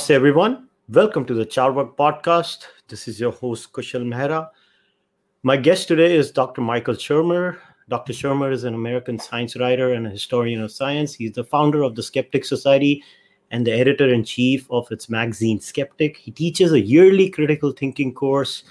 [0.00, 0.66] Namaste, everyone.
[0.88, 2.64] Welcome to the Charvak podcast.
[2.88, 4.48] This is your host, Kushal Mehra.
[5.42, 6.62] My guest today is Dr.
[6.62, 7.58] Michael Shermer.
[7.90, 8.14] Dr.
[8.14, 11.12] Shermer is an American science writer and a historian of science.
[11.12, 13.04] He's the founder of the Skeptic Society
[13.50, 16.16] and the editor in chief of its magazine, Skeptic.
[16.16, 18.64] He teaches a yearly critical thinking course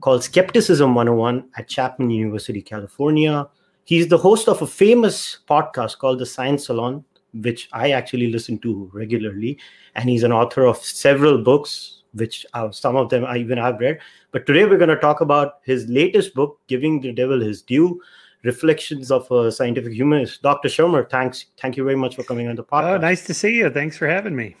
[0.00, 3.48] called Skepticism 101 at Chapman University, California.
[3.82, 8.58] He's the host of a famous podcast called The Science Salon, which I actually listen
[8.60, 9.58] to regularly.
[9.94, 13.80] And he's an author of several books, which uh, some of them I even have
[13.80, 13.98] read.
[14.32, 18.00] But today we're going to talk about his latest book, Giving the Devil His Due
[18.42, 20.42] Reflections of a Scientific Humanist.
[20.42, 20.68] Dr.
[20.68, 21.46] Shermer, thanks.
[21.60, 22.94] Thank you very much for coming on the podcast.
[22.94, 23.70] Oh, nice to see you.
[23.70, 24.56] Thanks for having me.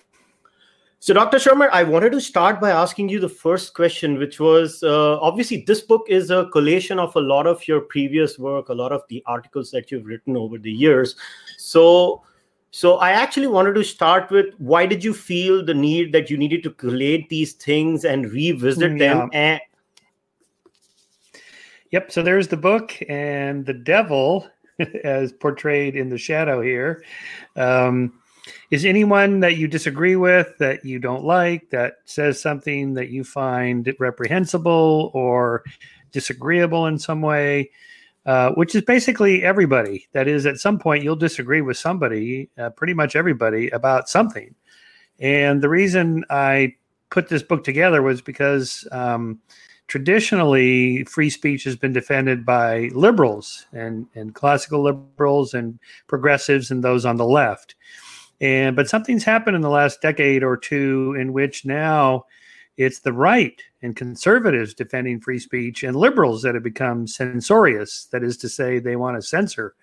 [1.02, 1.38] So, Dr.
[1.38, 5.64] Shermer, I wanted to start by asking you the first question, which was uh, obviously
[5.66, 9.02] this book is a collation of a lot of your previous work, a lot of
[9.08, 11.16] the articles that you've written over the years.
[11.56, 12.22] So,
[12.70, 16.36] so I actually wanted to start with why did you feel the need that you
[16.36, 19.14] needed to collate these things and revisit yeah.
[19.14, 19.30] them?
[19.32, 19.60] And
[21.90, 22.12] yep.
[22.12, 24.48] So there's the book and the devil,
[25.04, 27.04] as portrayed in the shadow here.
[27.56, 28.12] Um,
[28.70, 33.24] is anyone that you disagree with, that you don't like, that says something that you
[33.24, 35.64] find reprehensible or
[36.12, 37.70] disagreeable in some way,
[38.26, 40.06] uh, which is basically everybody.
[40.12, 44.54] That is, at some point, you'll disagree with somebody, uh, pretty much everybody, about something.
[45.18, 46.74] And the reason I
[47.10, 49.40] put this book together was because um,
[49.88, 56.84] traditionally free speech has been defended by liberals and, and classical liberals and progressives and
[56.84, 57.74] those on the left.
[58.40, 62.24] And but something's happened in the last decade or two in which now
[62.76, 68.06] it's the right and conservatives defending free speech and liberals that have become censorious.
[68.06, 69.74] That is to say, they want to censor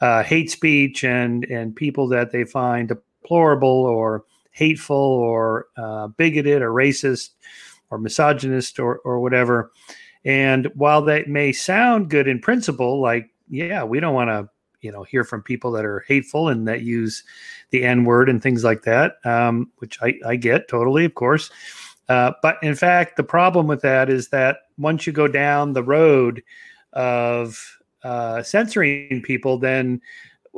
[0.00, 6.62] uh, hate speech and and people that they find deplorable or hateful or uh, bigoted
[6.62, 7.30] or racist
[7.90, 9.72] or misogynist or or whatever.
[10.24, 14.48] And while that may sound good in principle, like yeah, we don't want to
[14.80, 17.24] you know hear from people that are hateful and that use
[17.70, 21.50] the N word and things like that, um, which I, I get totally, of course.
[22.08, 25.82] Uh, but in fact, the problem with that is that once you go down the
[25.82, 26.42] road
[26.92, 30.00] of uh, censoring people, then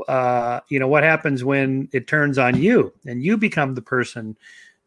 [0.08, 4.36] uh, you know what happens when it turns on you and you become the person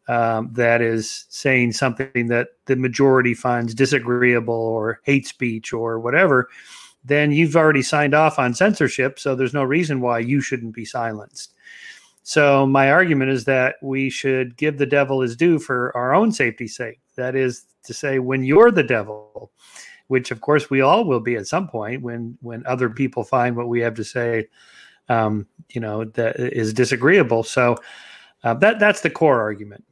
[0.06, 6.48] um, that is saying something that the majority finds disagreeable or hate speech or whatever
[7.04, 9.18] then you've already signed off on censorship.
[9.18, 11.54] So there's no reason why you shouldn't be silenced.
[12.22, 16.32] So my argument is that we should give the devil his due for our own
[16.32, 17.00] safety's sake.
[17.16, 19.50] That is to say, when you're the devil,
[20.08, 23.56] which of course we all will be at some point when when other people find
[23.56, 24.48] what we have to say,
[25.08, 27.42] um, you know, that is disagreeable.
[27.42, 27.76] So
[28.44, 29.84] uh, that that's the core argument.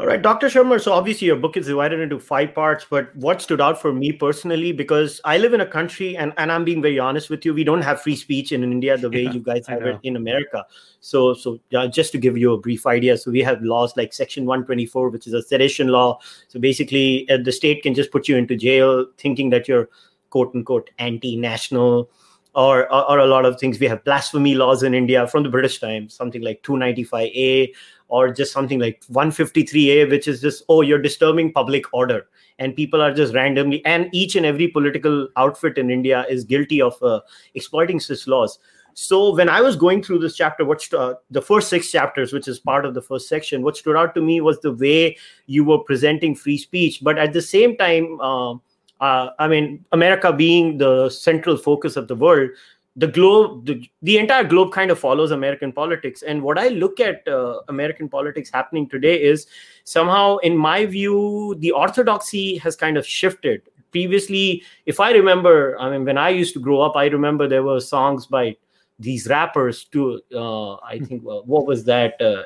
[0.00, 0.46] All right, Dr.
[0.46, 0.80] Shermer.
[0.80, 4.12] So obviously your book is divided into five parts, but what stood out for me
[4.12, 7.52] personally, because I live in a country, and, and I'm being very honest with you,
[7.52, 10.16] we don't have free speech in India the way yeah, you guys have it in
[10.16, 10.64] America.
[11.00, 14.46] So so just to give you a brief idea, so we have laws like Section
[14.46, 16.18] 124, which is a sedition law.
[16.48, 19.90] So basically, uh, the state can just put you into jail thinking that you're
[20.30, 22.08] quote unquote anti-national
[22.54, 23.78] or, or, or, a lot of things.
[23.78, 27.72] We have blasphemy laws in India from the British times, something like 295A
[28.10, 32.26] or just something like 153a which is just oh you're disturbing public order.
[32.58, 36.82] And people are just randomly and each and every political outfit in india is guilty
[36.82, 37.20] of uh,
[37.54, 38.58] exploiting such laws.
[38.94, 42.48] So when i was going through this chapter what uh, the first six chapters which
[42.48, 45.16] is part of the first section what stood out to me was the way
[45.46, 47.02] you were presenting free speech.
[47.02, 48.54] But at the same time uh,
[49.00, 52.50] uh i mean america being the central focus of the world
[52.96, 56.22] the globe the, the entire globe kind of follows american politics.
[56.22, 59.46] And what i look at uh, american politics happening today is
[59.84, 63.62] somehow in my view the orthodoxy has kind of shifted.
[63.92, 67.64] Previously if i remember i mean when i used to grow up i remember there
[67.64, 68.56] were songs by
[69.00, 70.20] these rappers too.
[70.34, 72.20] Uh, I think well, what was that?
[72.20, 72.42] Uh,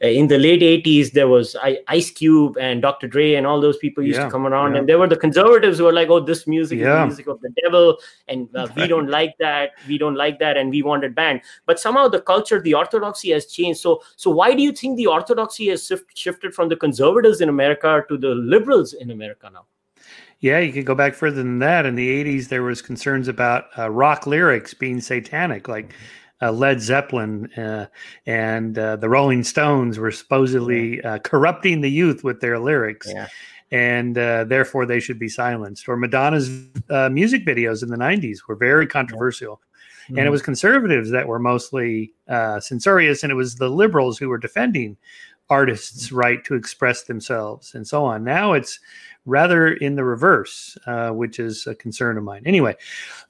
[0.00, 3.06] in the late '80s, there was I, Ice Cube and Dr.
[3.06, 4.80] Dre and all those people used yeah, to come around, yeah.
[4.80, 6.86] and there were the conservatives who were like, "Oh, this music yeah.
[6.86, 7.98] is the music of the devil,
[8.28, 9.70] and uh, we don't like that.
[9.88, 13.30] We don't like that, and we want it banned." But somehow the culture, the orthodoxy
[13.30, 13.80] has changed.
[13.80, 18.02] So, so why do you think the orthodoxy has shifted from the conservatives in America
[18.08, 19.66] to the liberals in America now?
[20.40, 21.86] Yeah, you could go back further than that.
[21.86, 25.94] In the '80s, there was concerns about uh, rock lyrics being satanic, like
[26.42, 27.86] uh, Led Zeppelin uh,
[28.26, 33.28] and uh, the Rolling Stones were supposedly uh, corrupting the youth with their lyrics, yeah.
[33.70, 35.88] and uh, therefore they should be silenced.
[35.88, 36.50] Or Madonna's
[37.10, 39.56] music videos in the '90s were very controversial.
[40.04, 40.12] Mm-hmm.
[40.12, 40.32] And it mm-hmm.
[40.32, 42.12] was conservatives that were mostly
[42.60, 44.96] censorious, and it was the liberals who were defending
[45.48, 48.24] artists' right to express themselves and so on.
[48.24, 48.80] Now it's
[49.26, 52.42] rather in the reverse, uh, which is a concern of mine.
[52.46, 52.76] Anyway,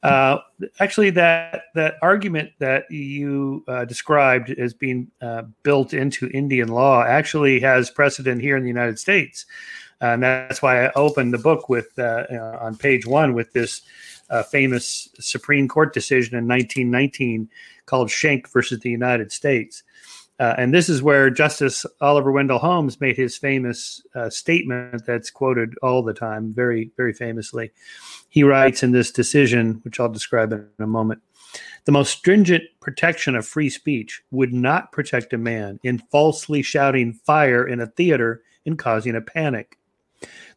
[0.03, 0.39] uh,
[0.79, 7.03] actually, that that argument that you uh, described as being uh, built into Indian law
[7.03, 9.47] actually has precedent here in the United States,
[10.01, 12.25] and that's why I opened the book with uh,
[12.61, 13.83] on page one with this
[14.31, 17.49] uh, famous Supreme Court decision in 1919
[17.87, 19.83] called Schenck versus the United States.
[20.39, 25.31] Uh, and this is where Justice Oliver Wendell Holmes made his famous uh, statement that's
[25.31, 27.71] quoted all the time, very, very famously.
[28.29, 31.23] He writes in this decision, which I'll describe in a moment
[31.87, 37.13] the most stringent protection of free speech would not protect a man in falsely shouting
[37.13, 39.76] fire in a theater and causing a panic.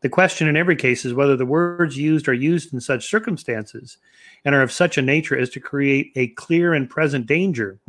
[0.02, 3.98] The question in every case is whether the words used are used in such circumstances
[4.46, 7.80] and are of such a nature as to create a clear and present danger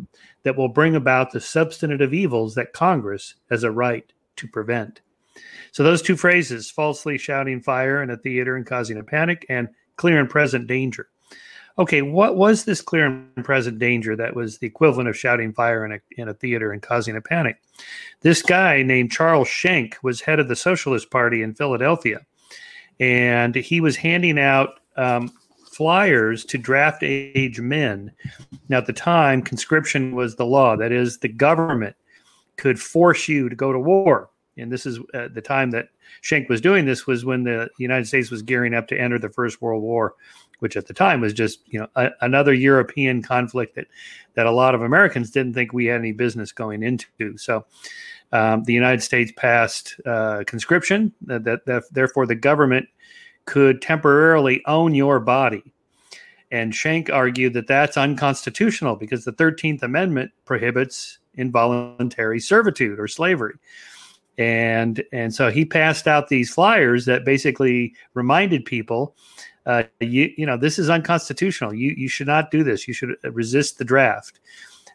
[0.42, 5.00] that will bring about the substantive evils that Congress has a right to prevent.
[5.72, 9.68] So, those two phrases falsely shouting fire in a theater and causing a panic, and
[9.96, 11.08] clear and present danger.
[11.78, 15.84] Okay, what was this clear and present danger that was the equivalent of shouting fire
[15.84, 17.60] in a, in a theater and causing a panic?
[18.20, 22.20] This guy named Charles Schenck was head of the Socialist Party in Philadelphia,
[22.98, 25.32] and he was handing out um,
[25.70, 28.12] flyers to draft age men.
[28.68, 30.76] Now, at the time, conscription was the law.
[30.76, 31.96] That is, the government
[32.56, 34.28] could force you to go to war.
[34.58, 35.88] And this is uh, the time that
[36.20, 39.30] Schenck was doing this was when the United States was gearing up to enter the
[39.30, 40.14] First World War
[40.60, 43.86] which at the time was just you know a, another European conflict that
[44.34, 47.36] that a lot of Americans didn't think we had any business going into.
[47.36, 47.66] So
[48.32, 52.86] um, the United States passed uh, conscription that, that, that therefore the government
[53.44, 55.62] could temporarily own your body.
[56.52, 63.54] And Schenck argued that that's unconstitutional because the 13th Amendment prohibits involuntary servitude or slavery.
[64.38, 69.14] And, and so he passed out these flyers that basically reminded people
[69.70, 71.72] uh, you you know this is unconstitutional.
[71.72, 72.88] You you should not do this.
[72.88, 74.40] You should resist the draft.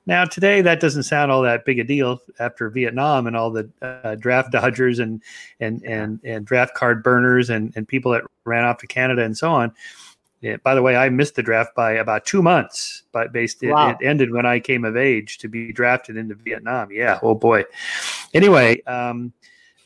[0.06, 3.70] Now today that doesn't sound all that big a deal after Vietnam and all the
[3.82, 5.22] uh, draft dodgers and
[5.62, 9.38] and and and draft card burners and and people that ran off to Canada and
[9.38, 9.72] so on.
[10.42, 13.74] Yeah, by the way, I missed the draft by about two months, but based it,
[13.74, 16.92] it, ended when I came of age to be drafted into Vietnam.
[16.92, 17.64] Yeah, oh boy.
[18.34, 19.32] Anyway, um,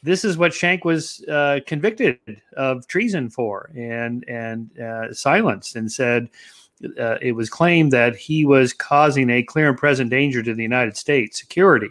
[0.04, 2.20] this is what Schenck was uh, convicted
[2.56, 6.30] of treason for and and uh, silenced and said
[7.00, 10.64] uh, it was claimed that he was causing a clear and present danger to the
[10.64, 11.90] United States security.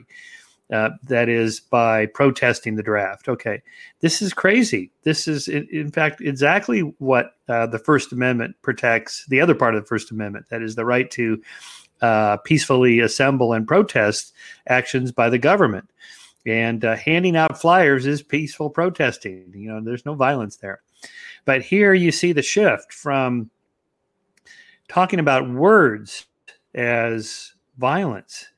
[0.71, 3.27] Uh, that is by protesting the draft.
[3.27, 3.63] Okay,
[4.01, 4.91] this is crazy.
[5.03, 9.25] This is, in, in fact, exactly what uh, the First Amendment protects.
[9.29, 11.43] The other part of the First Amendment, that is the right to
[12.03, 14.35] uh, peacefully assemble and protest
[14.67, 15.89] actions by the government
[16.49, 19.53] and uh, handing out flyers is peaceful protesting.
[19.55, 20.81] You know, there's no violence there.
[21.45, 23.51] But here you see the shift from
[24.89, 26.27] talking about words
[26.75, 28.49] as violence.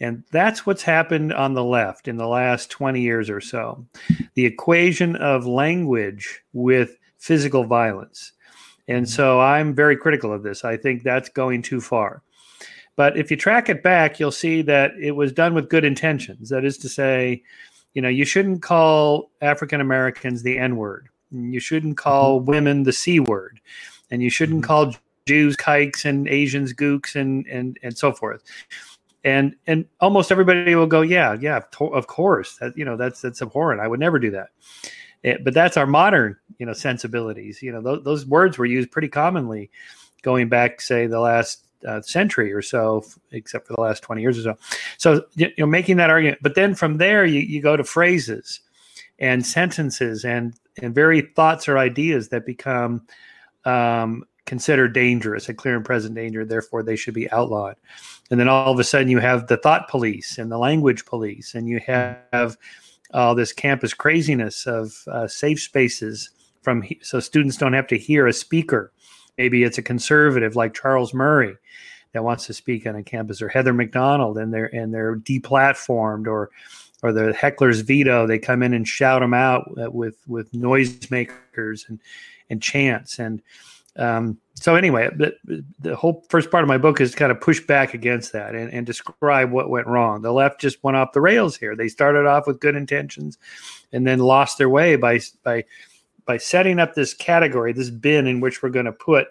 [0.00, 3.86] And that's what's happened on the left in the last 20 years or so.
[4.34, 8.32] The equation of language with physical violence.
[8.88, 9.14] And mm-hmm.
[9.14, 10.64] so I'm very critical of this.
[10.64, 12.22] I think that's going too far.
[12.96, 16.50] But if you track it back, you'll see that it was done with good intentions.
[16.50, 17.42] That is to say,
[17.94, 21.08] you know, you shouldn't call African Americans the N word.
[21.30, 22.50] You shouldn't call mm-hmm.
[22.50, 23.60] women the C word.
[24.10, 24.66] And you shouldn't mm-hmm.
[24.66, 24.94] call
[25.26, 28.42] Jews kikes and Asians gooks and, and, and so forth.
[29.24, 32.56] And and almost everybody will go, yeah, yeah, of course.
[32.56, 33.80] That you know that's that's abhorrent.
[33.80, 34.48] I would never do that.
[35.22, 37.62] It, eh, but that's our modern you know sensibilities.
[37.62, 39.70] You know those, those words were used pretty commonly,
[40.22, 44.38] going back say the last uh, century or so, except for the last 20 years
[44.38, 44.58] or so.
[44.98, 46.38] So, you know, making that argument.
[46.42, 48.60] But then from there, you, you go to phrases
[49.18, 53.06] and sentences and, and very thoughts or ideas that become
[53.64, 56.44] um, considered dangerous, a clear and present danger.
[56.44, 57.76] Therefore, they should be outlawed.
[58.30, 61.54] And then all of a sudden, you have the thought police and the language police,
[61.54, 62.56] and you have
[63.12, 66.30] all this campus craziness of uh, safe spaces
[66.62, 68.92] from so students don't have to hear a speaker
[69.38, 71.56] Maybe it's a conservative like Charles Murray
[72.12, 75.16] that wants to speak on a campus, or Heather Mac Donald, and they're and they're
[75.16, 76.50] deplatformed, or
[77.02, 78.26] or the heckler's veto.
[78.26, 82.00] They come in and shout them out with with noisemakers and
[82.50, 83.42] and chants and.
[83.94, 87.42] Um, so anyway, the, the whole first part of my book is to kind of
[87.42, 90.22] push back against that and, and describe what went wrong.
[90.22, 91.76] The left just went off the rails here.
[91.76, 93.36] They started off with good intentions,
[93.92, 95.64] and then lost their way by by
[96.24, 99.28] by setting up this category, this bin in which we're going to put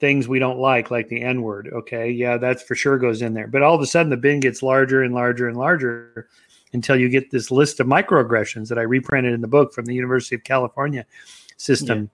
[0.00, 1.70] things we don't like, like the N word.
[1.72, 3.46] Okay, yeah, that's for sure goes in there.
[3.46, 6.28] But all of a sudden, the bin gets larger and larger and larger,
[6.72, 9.94] until you get this list of microaggressions that I reprinted in the book from the
[9.94, 11.06] University of California
[11.56, 11.98] system.
[12.02, 12.06] Yeah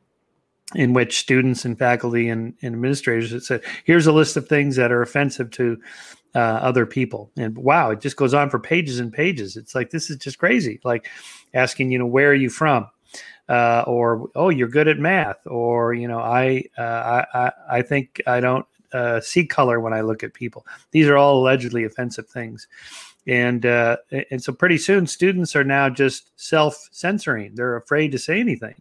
[0.75, 4.93] in which students and faculty and, and administrators said, here's a list of things that
[4.93, 5.81] are offensive to
[6.35, 7.31] uh, other people.
[7.37, 9.57] And wow, it just goes on for pages and pages.
[9.57, 10.81] It's like, this is just crazy.
[10.85, 11.09] Like
[11.55, 12.89] asking, you know, where are you from?
[13.51, 15.45] Uh, or, oh, you're good at math.
[15.45, 20.03] Or, you know, I, uh, I, I think I don't uh, see color when I
[20.03, 20.65] look at people.
[20.93, 22.69] These are all allegedly offensive things.
[23.27, 23.97] And, uh,
[24.31, 27.57] and so pretty soon students are now just self censoring.
[27.57, 28.81] They're afraid to say anything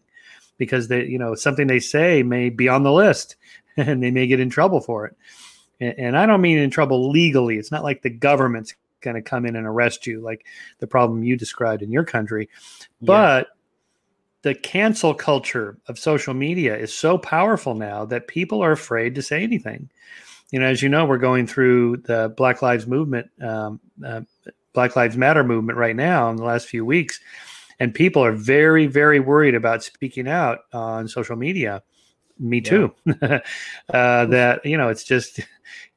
[0.60, 3.38] because they, you know, something they say may be on the list
[3.78, 5.18] and they may get in trouble for it.
[5.80, 7.58] And, and I don't mean in trouble legally.
[7.58, 10.46] It's not like the government's going to come in and arrest you, like
[10.78, 12.50] the problem you described in your country.
[13.02, 13.48] But
[14.42, 19.22] the cancel culture of social media is so powerful now that people are afraid to
[19.22, 19.90] say anything.
[20.52, 24.22] You know, as you know, we're going through the Black Lives Movement, um, uh,
[24.74, 27.20] Black Lives Matter movement right now in the last few weeks
[27.80, 31.82] and people are very very worried about speaking out on social media.
[32.38, 32.94] Me too.
[33.06, 33.40] Yeah.
[33.94, 35.48] uh, that you know it's just it,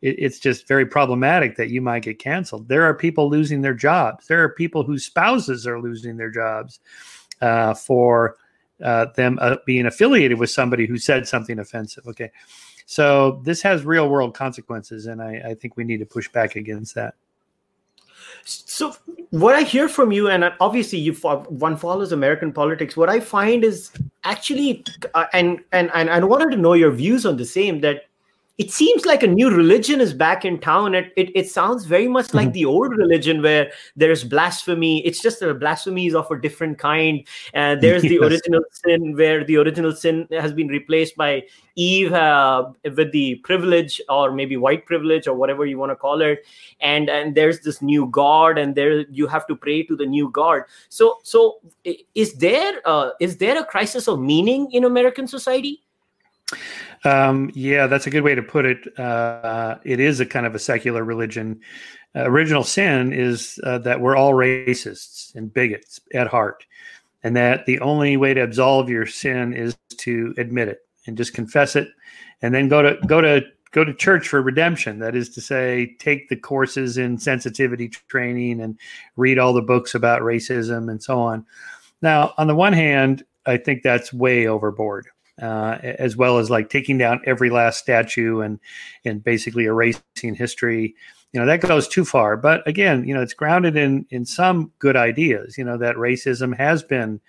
[0.01, 2.69] it's just very problematic that you might get canceled.
[2.69, 4.27] There are people losing their jobs.
[4.27, 6.81] There are people whose spouses are losing their jobs
[7.43, 8.37] uh, for
[8.83, 12.31] uh, them uh, being affiliated with somebody who said something offensive okay
[12.87, 16.57] so this has real world consequences and I, I think we need to push back
[16.57, 17.15] against that
[18.45, 18.95] so
[19.31, 22.97] what I hear from you, and obviously you one follows American politics.
[22.97, 23.91] What I find is
[24.25, 24.85] actually,
[25.15, 27.81] uh, and and and I wanted to know your views on the same.
[27.81, 28.07] That
[28.59, 30.95] it seems like a new religion is back in town.
[30.95, 32.37] It it, it sounds very much mm-hmm.
[32.37, 35.05] like the old religion where there's blasphemy.
[35.07, 37.27] It's just that blasphemy is of a different kind.
[37.55, 38.11] And uh, there's yes.
[38.11, 41.45] the original sin where the original sin has been replaced by
[41.77, 46.21] Eve uh, with the privilege or maybe white privilege or whatever you want to call
[46.21, 46.45] it.
[46.81, 50.29] And and there's this new God, and there you have to pray to the new
[50.31, 50.63] God.
[50.91, 51.61] So so
[52.15, 55.81] is there uh, is there a crisis of meaning in American society?
[57.05, 58.99] Um, yeah, that's a good way to put it.
[58.99, 61.61] Uh, it is a kind of a secular religion.
[62.15, 66.65] Uh, original sin is uh, that we're all racists and bigots at heart,
[67.23, 71.35] and that the only way to absolve your sin is to admit it and just
[71.35, 71.89] confess it,
[72.43, 73.43] and then go to go to
[73.73, 74.99] go to church for redemption.
[75.01, 78.79] That is to say, take the courses in sensitivity training and
[79.17, 81.47] read all the books about racism and so on.
[82.03, 85.09] Now, on the one hand, I think that's way overboard
[85.41, 88.61] uh, as well as like taking down every last statue and
[89.05, 90.95] and basically erasing history.
[91.33, 92.37] You know that goes too far.
[92.37, 95.57] But again, you know it's grounded in in some good ideas.
[95.57, 97.21] You know that racism has been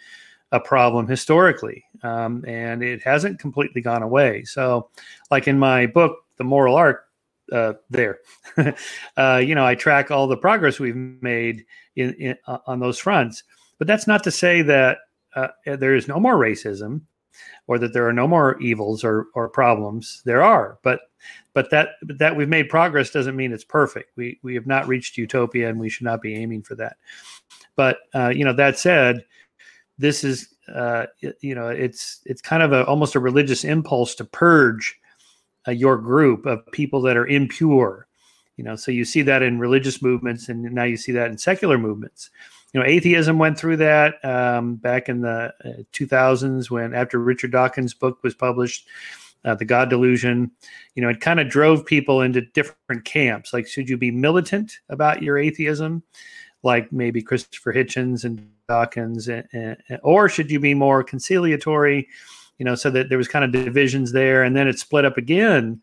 [0.51, 4.43] a problem historically, um, and it hasn't completely gone away.
[4.43, 4.89] So,
[5.31, 7.05] like in my book, The Moral Arc,
[7.51, 8.19] uh, there,
[9.17, 13.43] uh, you know, I track all the progress we've made in, in on those fronts.
[13.79, 14.99] But that's not to say that
[15.35, 17.01] uh, there is no more racism
[17.67, 20.21] or that there are no more evils or, or problems.
[20.25, 21.01] There are, but
[21.53, 24.11] but that that we've made progress doesn't mean it's perfect.
[24.15, 26.97] We we have not reached utopia, and we should not be aiming for that.
[27.75, 29.23] But uh, you know, that said,
[29.97, 31.05] this is uh,
[31.41, 34.99] you know it's it's kind of a almost a religious impulse to purge
[35.67, 38.07] uh, your group of people that are impure.
[38.57, 41.37] You know, so you see that in religious movements, and now you see that in
[41.37, 42.29] secular movements
[42.73, 45.53] you know, atheism went through that um, back in the
[45.93, 48.87] 2000s uh, when, after Richard Dawkins' book was published,
[49.45, 50.49] uh, The God Delusion,
[50.95, 53.53] you know, it kind of drove people into different camps.
[53.53, 56.01] Like, should you be militant about your atheism,
[56.63, 62.07] like maybe Christopher Hitchens and Dawkins, and, and, or should you be more conciliatory?
[62.57, 65.17] You know, so that there was kind of divisions there, and then it split up
[65.17, 65.81] again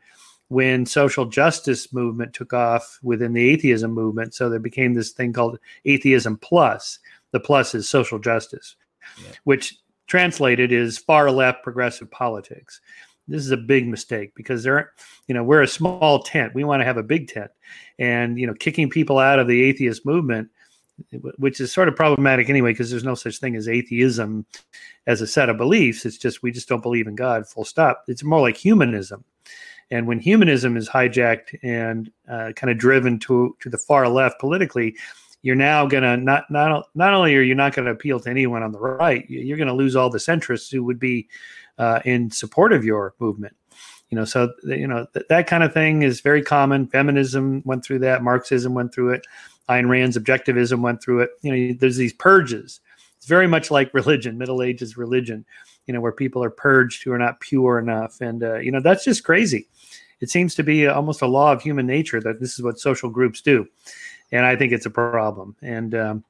[0.51, 4.35] when social justice movement took off within the atheism movement.
[4.35, 6.99] So there became this thing called atheism plus.
[7.31, 8.75] The plus is social justice,
[9.23, 9.31] yeah.
[9.45, 9.77] which
[10.09, 12.81] translated is far left progressive politics.
[13.29, 14.91] This is a big mistake because there,
[15.29, 16.53] you know, we're a small tent.
[16.53, 17.53] We want to have a big tent,
[18.01, 20.51] and you know, kicking people out of the atheist movement,
[21.39, 24.47] which is sort of problematic anyway, because there's no such thing as atheism
[25.07, 26.05] as a set of beliefs.
[26.05, 27.47] It's just we just don't believe in God.
[27.47, 28.03] Full stop.
[28.09, 29.25] It's more like humanism
[29.91, 34.39] and when humanism is hijacked and uh, kind of driven to to the far left
[34.39, 34.97] politically,
[35.43, 38.31] you're now going to not not not only are you not going to appeal to
[38.31, 41.29] anyone on the right, you're going to lose all the centrists who would be
[41.79, 43.57] uh, in support of your movement.
[44.11, 46.89] You know, so you know th- that kind of thing is very common.
[46.89, 48.23] Feminism went through that.
[48.23, 49.27] Marxism went through it.
[49.69, 51.31] Ayn Rand's objectivism went through it.
[51.43, 52.81] You know, there's these purges.
[53.17, 54.39] It's very much like religion.
[54.39, 55.45] Middle Ages religion.
[55.87, 58.81] You know, where people are purged who are not pure enough, and uh, you know
[58.81, 59.69] that's just crazy
[60.21, 63.11] it seems to be almost a law of human nature that this is what social
[63.11, 63.67] groups do,
[64.31, 65.57] and I think it's a problem.
[65.63, 66.25] And um,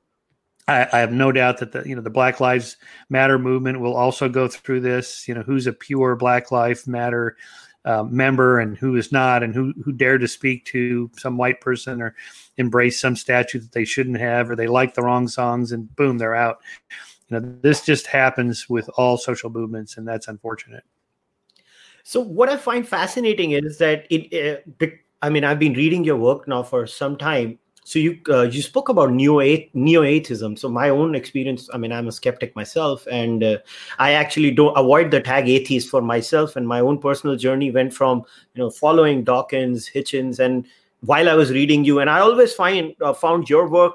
[0.69, 2.77] I, have no doubt that the you know the Black Lives
[3.09, 5.27] Matter movement will also go through this.
[5.27, 7.37] You know, who's a pure Black life Matter
[7.85, 11.61] uh, member and who is not, and who who dared to speak to some white
[11.61, 12.15] person or
[12.57, 16.19] embrace some statue that they shouldn't have, or they like the wrong songs, and boom,
[16.19, 16.61] they're out.
[17.31, 20.85] You know, this just happens with all social movements, and that's unfortunate.
[22.03, 24.65] So, what I find fascinating is that it.
[24.83, 24.87] Uh,
[25.23, 28.63] I mean, I've been reading your work now for some time, so you uh, you
[28.63, 29.41] spoke about neo
[29.75, 33.59] neo atheism so my own experience i mean i'm a skeptic myself and uh,
[33.99, 37.93] i actually don't avoid the tag atheist for myself and my own personal journey went
[37.93, 38.23] from
[38.55, 40.67] you know following dawkins hitchens and
[41.01, 43.95] while i was reading you and i always find uh, found your work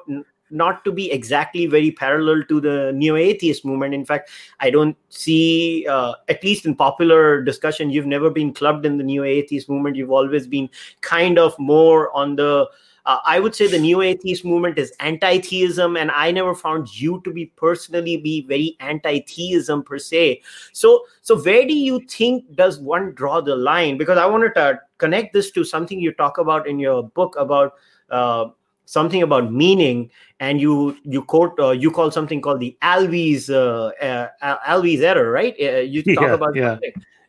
[0.55, 4.97] not to be exactly very parallel to the neo atheist movement in fact i don't
[5.09, 9.69] see uh, at least in popular discussion you've never been clubbed in the neo atheist
[9.69, 10.69] movement you've always been
[11.01, 12.67] kind of more on the
[13.05, 17.21] uh, I would say the neo atheist movement is anti-theism, and I never found you
[17.23, 20.41] to be personally be very anti-theism per se.
[20.73, 23.97] So, so where do you think does one draw the line?
[23.97, 27.73] Because I wanted to connect this to something you talk about in your book about.
[28.09, 28.49] Uh,
[28.87, 33.91] something about meaning and you you quote uh, you call something called the Alvy's uh,
[34.01, 36.77] uh, Alvy's error right uh, you talk yeah, about yeah.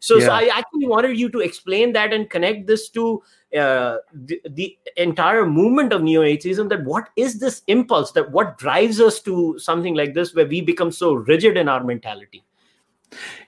[0.01, 0.27] so, yeah.
[0.27, 3.23] so i actually wanted you to explain that and connect this to
[3.57, 8.99] uh, the, the, entire movement of neo-atheism that what is this impulse that what drives
[8.99, 12.43] us to something like this where we become so rigid in our mentality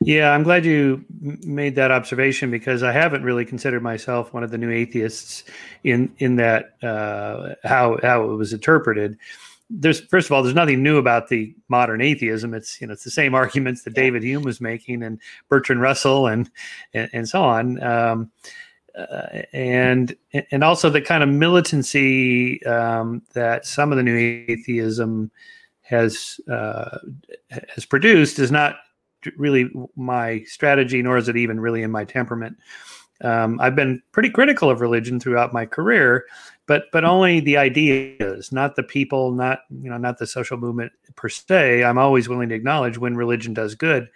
[0.00, 4.50] yeah i'm glad you made that observation because i haven't really considered myself one of
[4.50, 5.44] the new atheists
[5.84, 9.16] in in that uh, how how it was interpreted
[9.70, 12.54] there's first of all there's nothing new about the modern atheism.
[12.54, 16.26] It's you know it's the same arguments that david hume was making and bertrand russell
[16.26, 16.50] and
[16.94, 17.82] and, and so on.
[17.82, 18.30] Um,
[18.96, 20.16] uh, and
[20.50, 25.30] and also the kind of militancy um, that some of the new atheism
[25.82, 26.98] has uh,
[27.74, 28.76] has produced is not
[29.36, 32.56] really my strategy, nor is it even really in my temperament.
[33.22, 36.26] Um, I've been pretty critical of religion throughout my career,
[36.66, 40.92] but but only the ideas, not the people, not you know, not the social movement
[41.16, 41.82] per se.
[41.82, 44.08] I'm always willing to acknowledge when religion does good.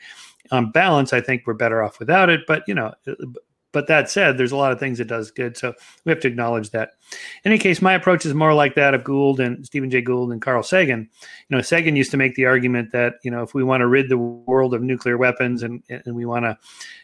[0.51, 2.43] On balance, I think we're better off without it.
[2.47, 2.95] But you know,
[3.73, 5.57] but that said, there's a lot of things it does good.
[5.57, 6.93] So we have to acknowledge that.
[7.45, 10.31] In any case, my approach is more like that of Gould and Stephen Jay Gould
[10.31, 11.09] and Carl Sagan.
[11.49, 13.87] You know, Sagan used to make the argument that, you know, if we want to
[13.87, 16.59] rid the world of nuclear weapons and, and we want to,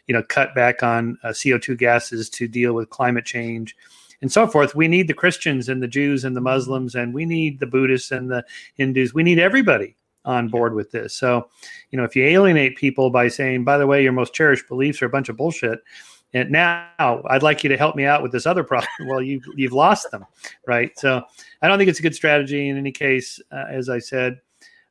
[0.07, 3.75] you know, cut back on uh, CO2 gases to deal with climate change
[4.21, 7.25] and so forth, we need the Christians and the Jews and the Muslims and we
[7.25, 9.15] need the Buddhists and the Hindus.
[9.15, 11.15] We need everybody on board with this.
[11.15, 11.49] So,
[11.91, 15.01] you know, if you alienate people by saying, by the way, your most cherished beliefs
[15.01, 15.81] are a bunch of bullshit,
[16.35, 18.89] and now I'd like you to help me out with this other problem.
[19.07, 20.25] well, you've you've lost them,
[20.67, 20.91] right?
[20.99, 21.23] So
[21.63, 22.69] I don't think it's a good strategy.
[22.69, 24.41] In any case, uh, as I said,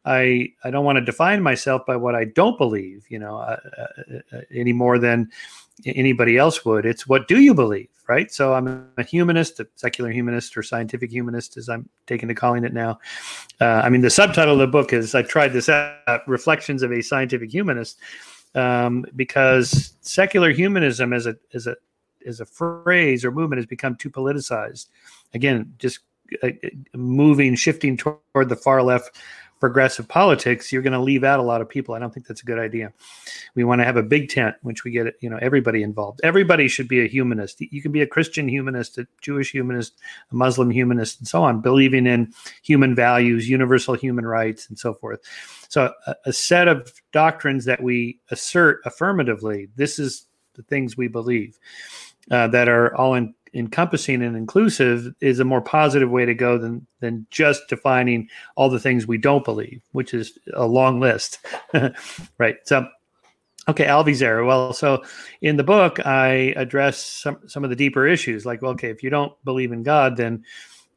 [0.05, 3.57] I I don't want to define myself by what I don't believe, you know, uh,
[3.77, 5.29] uh, uh, any more than
[5.85, 6.85] anybody else would.
[6.85, 8.31] It's what do you believe, right?
[8.31, 12.63] So I'm a humanist, a secular humanist, or scientific humanist, as I'm taking to calling
[12.63, 12.99] it now.
[13.61, 16.91] Uh, I mean, the subtitle of the book is I've tried this out: Reflections of
[16.91, 17.99] a Scientific Humanist
[18.55, 21.75] um, because secular humanism as a as a
[22.25, 24.87] as a phrase or movement has become too politicized.
[25.33, 25.99] Again, just
[26.43, 26.49] uh,
[26.93, 29.15] moving, shifting toward the far left
[29.59, 31.95] progressive politics, you're going to leave out a lot of people.
[31.95, 32.93] I don't think that's a good idea.
[33.55, 36.21] We want to have a big tent, which we get, you know, everybody involved.
[36.23, 37.59] Everybody should be a humanist.
[37.61, 39.93] You can be a Christian humanist, a Jewish humanist,
[40.31, 44.93] a Muslim humanist, and so on, believing in human values, universal human rights, and so
[44.93, 45.19] forth.
[45.69, 49.69] So, a, a set of doctrines that we assert affirmatively.
[49.75, 51.57] This is the things we believe
[52.31, 56.57] uh, that are all in encompassing and inclusive is a more positive way to go
[56.57, 61.39] than than just defining all the things we don't believe, which is a long list.
[62.37, 62.55] right.
[62.65, 62.87] So
[63.67, 64.45] okay, Alvy's error.
[64.45, 65.03] Well, so
[65.41, 69.03] in the book I address some some of the deeper issues, like, well, okay, if
[69.03, 70.43] you don't believe in God, then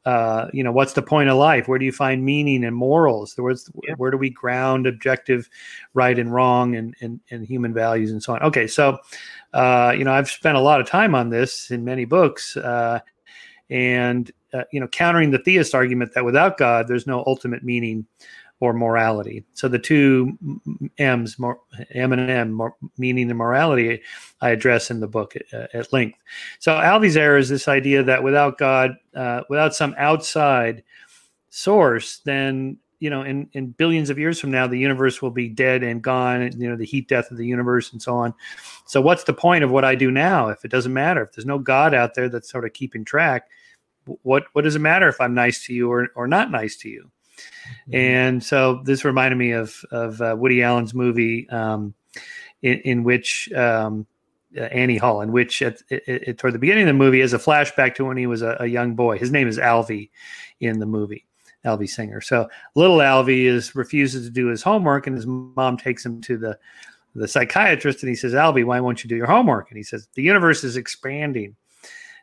[0.04, 1.68] uh, you know, what's the point of life?
[1.68, 3.34] Where do you find meaning and morals?
[3.36, 3.94] Where's, yeah.
[3.96, 5.48] Where do we ground objective
[5.92, 8.42] right and wrong and, and, and human values and so on?
[8.42, 8.98] Okay, so
[9.52, 13.00] uh, you know, I've spent a lot of time on this in many books, uh,
[13.68, 18.06] and uh, you know, countering the theist argument that without God, there's no ultimate meaning
[18.60, 19.44] or morality.
[19.54, 20.38] So the two
[20.98, 21.36] M's,
[21.92, 22.60] M and M,
[22.98, 24.02] meaning and morality,
[24.42, 26.18] I address in the book at, uh, length.
[26.58, 30.84] So Alvy's error is this idea that without God, uh, without some outside
[31.48, 35.48] source, then you know, in, in billions of years from now, the universe will be
[35.48, 38.34] dead and gone, you know, the heat death of the universe and so on.
[38.84, 41.22] So, what's the point of what I do now if it doesn't matter?
[41.22, 43.48] If there's no God out there that's sort of keeping track,
[44.22, 46.90] what, what does it matter if I'm nice to you or, or not nice to
[46.90, 47.10] you?
[47.88, 47.94] Mm-hmm.
[47.94, 51.94] And so this reminded me of of uh, Woody Allen's movie um,
[52.62, 54.06] in, in, which um,
[54.56, 55.82] uh, Annie Hall, in which at,
[56.38, 58.66] toward the beginning of the movie is a flashback to when he was a, a
[58.66, 59.18] young boy.
[59.18, 60.10] His name is Alvy
[60.60, 61.26] in the movie.
[61.64, 62.20] Alvy Singer.
[62.20, 66.36] So little Alvy is refuses to do his homework, and his mom takes him to
[66.36, 66.58] the
[67.14, 70.08] the psychiatrist, and he says, "Alvy, why won't you do your homework?" And he says,
[70.14, 71.56] "The universe is expanding."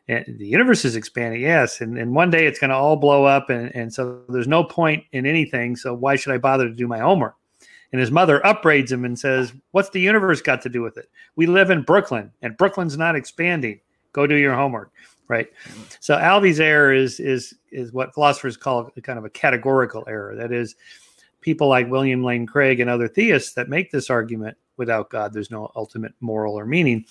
[0.10, 3.26] And the universe is expanding, yes, and, and one day it's going to all blow
[3.26, 5.76] up, and, and so there's no point in anything.
[5.76, 7.36] So why should I bother to do my homework?
[7.92, 11.10] And his mother upbraids him and says, "What's the universe got to do with it?
[11.36, 13.80] We live in Brooklyn, and Brooklyn's not expanding.
[14.14, 14.92] Go do your homework."
[15.28, 15.48] right?
[16.00, 20.36] So Alvy's error is is is what philosophers call kind of a categorical error.
[20.36, 20.76] That is,
[21.42, 25.52] people like William Lane Craig and other theists that make this argument without God, there's
[25.52, 27.06] no ultimate moral or meaning.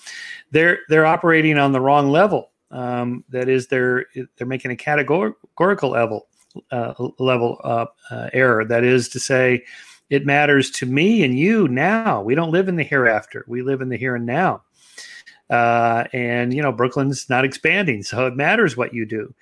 [0.51, 2.51] They're they're operating on the wrong level.
[2.71, 6.27] Um, that is, they're they're making a categorical level
[6.71, 8.65] uh, level uh, uh, error.
[8.65, 9.63] That is to say,
[10.09, 12.21] it matters to me and you now.
[12.21, 13.45] We don't live in the hereafter.
[13.47, 14.63] We live in the here and now.
[15.49, 19.33] Uh, and you know, Brooklyn's not expanding, so it matters what you do.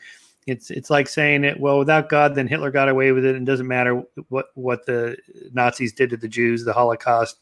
[0.46, 1.60] It's it's like saying it.
[1.60, 4.86] Well, without God, then Hitler got away with it, and it doesn't matter what what
[4.86, 5.18] the
[5.54, 6.64] Nazis did to the Jews.
[6.64, 7.40] The Holocaust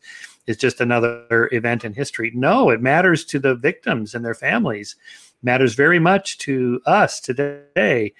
[0.47, 2.31] is just another event in history.
[2.33, 4.95] No, it matters to the victims and their families.
[5.43, 8.13] Matters very much to us today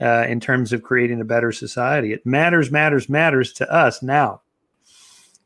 [0.00, 2.12] uh, in terms of creating a better society.
[2.12, 4.40] It matters, matters, matters to us now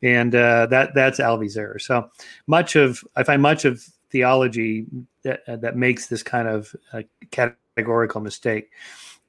[0.03, 1.79] and uh, that that's Alvy's error.
[1.79, 2.11] So
[2.45, 4.85] much of I find much of theology
[5.23, 8.69] that, uh, that makes this kind of uh, categorical mistake,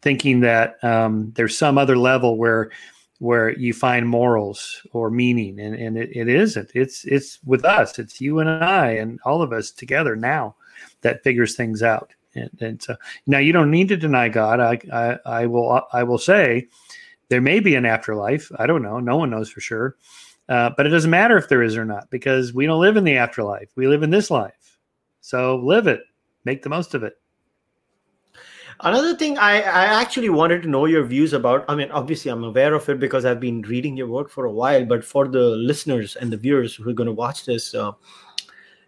[0.02, 2.70] thinking that um, there's some other level where
[3.20, 6.70] where you find morals or meaning, and, and it, it isn't.
[6.74, 7.98] It's it's with us.
[7.98, 10.56] It's you and I and all of us together now
[11.04, 12.12] that figures things out.
[12.34, 12.96] And, and so
[13.28, 14.58] now you don't need to deny God.
[14.58, 16.66] I, I I will I will say
[17.28, 18.50] there may be an afterlife.
[18.58, 18.98] I don't know.
[18.98, 19.96] No one knows for sure.
[20.48, 23.04] Uh, but it doesn't matter if there is or not because we don't live in
[23.04, 23.70] the afterlife.
[23.76, 24.78] We live in this life.
[25.20, 26.00] So live it,
[26.44, 27.14] make the most of it.
[28.80, 31.64] Another thing I, I actually wanted to know your views about.
[31.68, 34.52] I mean, obviously, I'm aware of it because I've been reading your work for a
[34.52, 34.84] while.
[34.84, 37.92] But for the listeners and the viewers who are going to watch this, uh,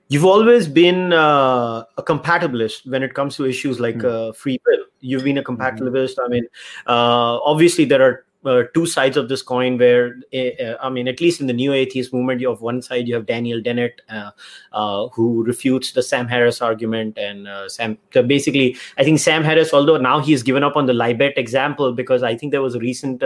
[0.09, 4.31] you've always been uh, a compatibilist when it comes to issues like mm-hmm.
[4.31, 4.85] uh, free will.
[5.01, 5.55] You've been a hmm.
[5.55, 6.16] compatibilist.
[6.16, 6.25] Mm-hmm.
[6.25, 6.47] I mean,
[6.87, 11.21] uh, obviously, there are uh, two sides of this coin where uh, i mean at
[11.21, 14.31] least in the new atheist movement you have one side you have daniel dennett uh,
[14.73, 19.42] uh who refutes the sam harris argument and uh, sam so basically i think sam
[19.42, 22.77] harris although now he's given up on the libet example because i think there was
[22.77, 23.21] a recent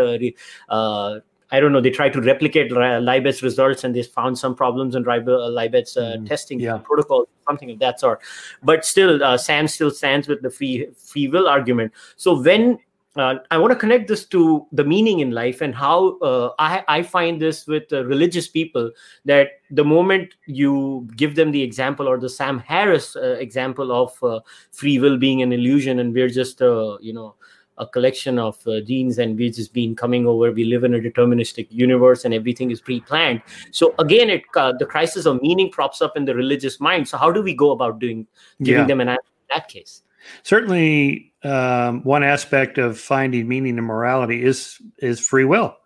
[1.52, 1.80] I don't know.
[1.80, 6.28] They tried to replicate Libet's results, and they found some problems in Libet's uh, mm,
[6.28, 6.78] testing yeah.
[6.78, 8.20] protocol, something of that sort.
[8.62, 11.92] But still, uh, Sam still stands with the free free will argument.
[12.16, 12.78] So when
[13.16, 16.84] uh, I want to connect this to the meaning in life and how uh, I,
[16.86, 18.92] I, find this with uh, religious people
[19.24, 24.16] that the moment you give them the example or the Sam Harris uh, example of
[24.22, 27.34] uh, free will being an illusion and we're just uh, you know
[27.80, 31.66] a collection of genes and we've just been coming over we live in a deterministic
[31.70, 34.42] universe and everything is pre-planned so again it
[34.78, 37.72] the crisis of meaning props up in the religious mind so how do we go
[37.72, 38.26] about doing
[38.62, 38.86] giving yeah.
[38.86, 40.02] them an answer in that case
[40.42, 45.76] certainly um, one aspect of finding meaning and morality is is free will.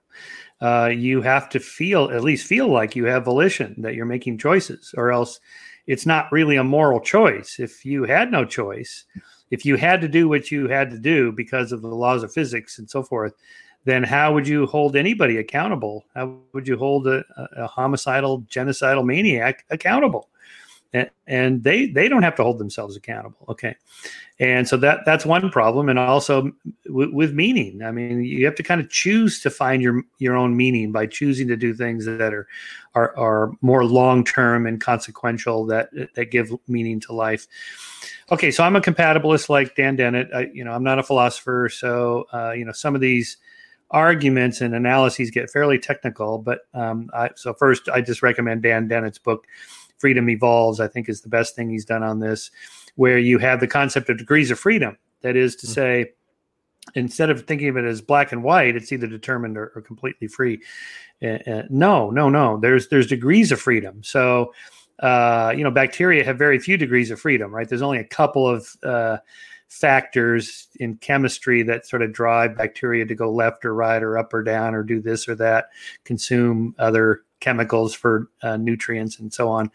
[0.60, 4.38] Uh, you have to feel at least feel like you have volition that you're making
[4.38, 5.40] choices, or else
[5.86, 7.56] it's not really a moral choice.
[7.58, 9.04] If you had no choice,
[9.54, 12.32] if you had to do what you had to do because of the laws of
[12.32, 13.34] physics and so forth,
[13.84, 16.04] then how would you hold anybody accountable?
[16.16, 17.24] How would you hold a,
[17.56, 20.28] a homicidal, genocidal maniac accountable?
[21.26, 23.46] And, they they don't have to hold themselves accountable.
[23.48, 23.74] Okay,
[24.38, 25.88] and so that that's one problem.
[25.88, 26.52] And also
[26.86, 27.82] w- with meaning.
[27.82, 31.06] I mean you have to kind of choose to find your your own meaning by
[31.06, 32.46] choosing to do things that are
[32.94, 37.46] are, are more long term and consequential that that give meaning to life.
[38.30, 38.50] Okay.
[38.50, 40.32] So i'm a compatibilist like dan dennett.
[40.32, 41.68] I, you know i'm not a philosopher.
[41.68, 43.36] So uh, you know some of these
[43.90, 48.88] arguments and analyses get fairly technical but um, I, so first i just recommend dan
[48.88, 49.46] dennett's book
[49.98, 52.50] freedom evolves i think is the best thing he's done on this
[52.96, 54.96] where you have the concept of degrees of freedom.
[55.22, 55.74] That is to mm-hmm.
[55.74, 56.12] say,
[56.94, 60.28] instead of thinking of it as black and white, it's either determined or, or completely
[60.28, 60.60] free.
[61.22, 62.58] Uh, uh, no, no, no.
[62.58, 64.02] There's there's degrees of freedom.
[64.02, 64.52] So,
[65.00, 67.68] uh, you know, bacteria have very few degrees of freedom, right?
[67.68, 69.18] There's only a couple of uh,
[69.68, 74.32] factors in chemistry that sort of drive bacteria to go left or right or up
[74.34, 75.70] or down or do this or that,
[76.04, 79.70] consume other chemicals for uh, nutrients and so on.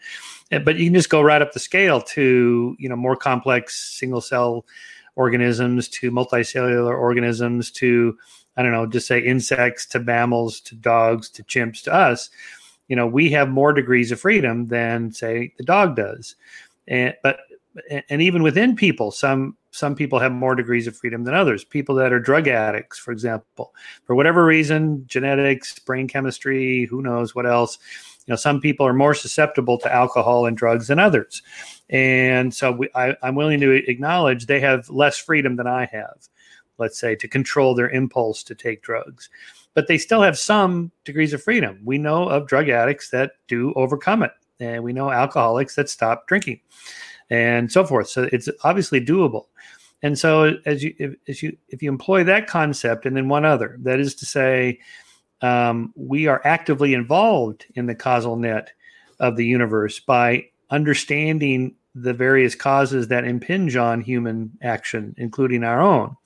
[0.50, 3.96] Uh, but you can just go right up the scale to you know more complex
[3.98, 4.66] single cell
[5.16, 8.16] organisms to multicellular organisms to
[8.56, 12.30] I don't know, just say insects to mammals to dogs to chimps to us,
[12.88, 16.34] you know, we have more degrees of freedom than say the dog does.
[16.88, 17.38] And but
[18.08, 21.64] and even within people, some some people have more degrees of freedom than others.
[21.64, 23.72] People that are drug addicts, for example,
[24.04, 27.78] for whatever reason, genetics, brain chemistry, who knows what else.
[28.26, 31.42] You know, some people are more susceptible to alcohol and drugs than others,
[31.88, 36.28] and so we, I, I'm willing to acknowledge they have less freedom than I have.
[36.78, 39.30] Let's say to control their impulse to take drugs,
[39.74, 41.80] but they still have some degrees of freedom.
[41.84, 46.26] We know of drug addicts that do overcome it, and we know alcoholics that stop
[46.26, 46.60] drinking
[47.30, 48.08] and so forth.
[48.08, 49.46] So it's obviously doable.
[50.02, 53.44] And so as you if, as you if you employ that concept and then one
[53.44, 54.78] other, that is to say,
[55.42, 58.72] um, we are actively involved in the causal net
[59.20, 65.80] of the universe by understanding the various causes that impinge on human action, including our
[65.80, 66.16] own.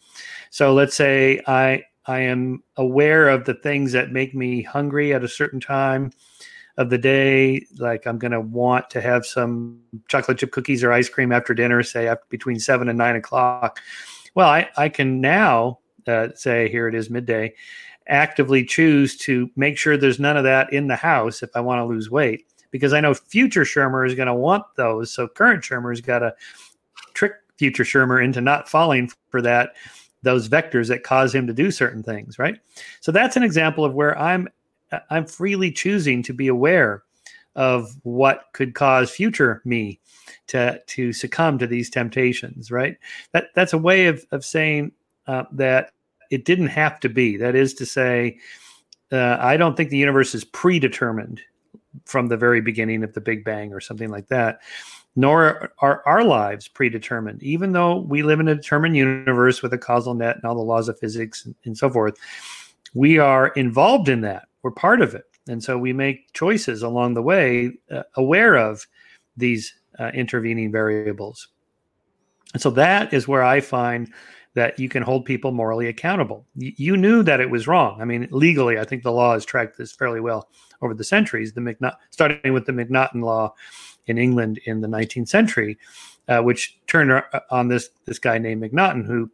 [0.50, 5.24] So let's say I I am aware of the things that make me hungry at
[5.24, 6.12] a certain time
[6.76, 7.66] of the day.
[7.78, 11.54] Like I'm going to want to have some chocolate chip cookies or ice cream after
[11.54, 13.80] dinner, say after between seven and nine o'clock.
[14.34, 17.54] Well, I, I can now uh, say here it is midday,
[18.08, 21.78] actively choose to make sure there's none of that in the house if I want
[21.78, 25.12] to lose weight because I know future Shermer is going to want those.
[25.12, 26.34] So current Shermer's got to
[27.14, 29.74] trick future Shermer into not falling for that
[30.22, 32.58] those vectors that cause him to do certain things, right?
[33.00, 34.48] So that's an example of where I'm
[35.10, 37.02] I'm freely choosing to be aware
[37.56, 40.00] of what could cause future me
[40.48, 42.96] to to succumb to these temptations right?
[43.32, 44.92] That that's a way of of saying
[45.26, 45.92] uh, that
[46.30, 47.36] it didn't have to be.
[47.36, 48.38] That is to say
[49.12, 51.40] uh, i don't think the universe is predetermined
[52.06, 54.60] from the very beginning of the big bang or something like that
[55.16, 57.42] nor are our lives predetermined.
[57.42, 60.60] Even though we live in a determined universe with a causal net and all the
[60.60, 62.16] laws of physics and, and so forth
[62.94, 65.26] we are involved in that we're part of it.
[65.46, 68.86] And so we make choices along the way, uh, aware of
[69.36, 71.48] these uh, intervening variables.
[72.54, 74.12] And so that is where I find
[74.54, 76.46] that you can hold people morally accountable.
[76.56, 78.00] Y- you knew that it was wrong.
[78.00, 80.48] I mean, legally, I think the law has tracked this fairly well
[80.80, 81.52] over the centuries.
[81.52, 83.54] The McNaught, starting with the McNaughton law
[84.06, 85.76] in England in the 19th century,
[86.28, 89.30] uh, which turned uh, on this this guy named McNaughton, who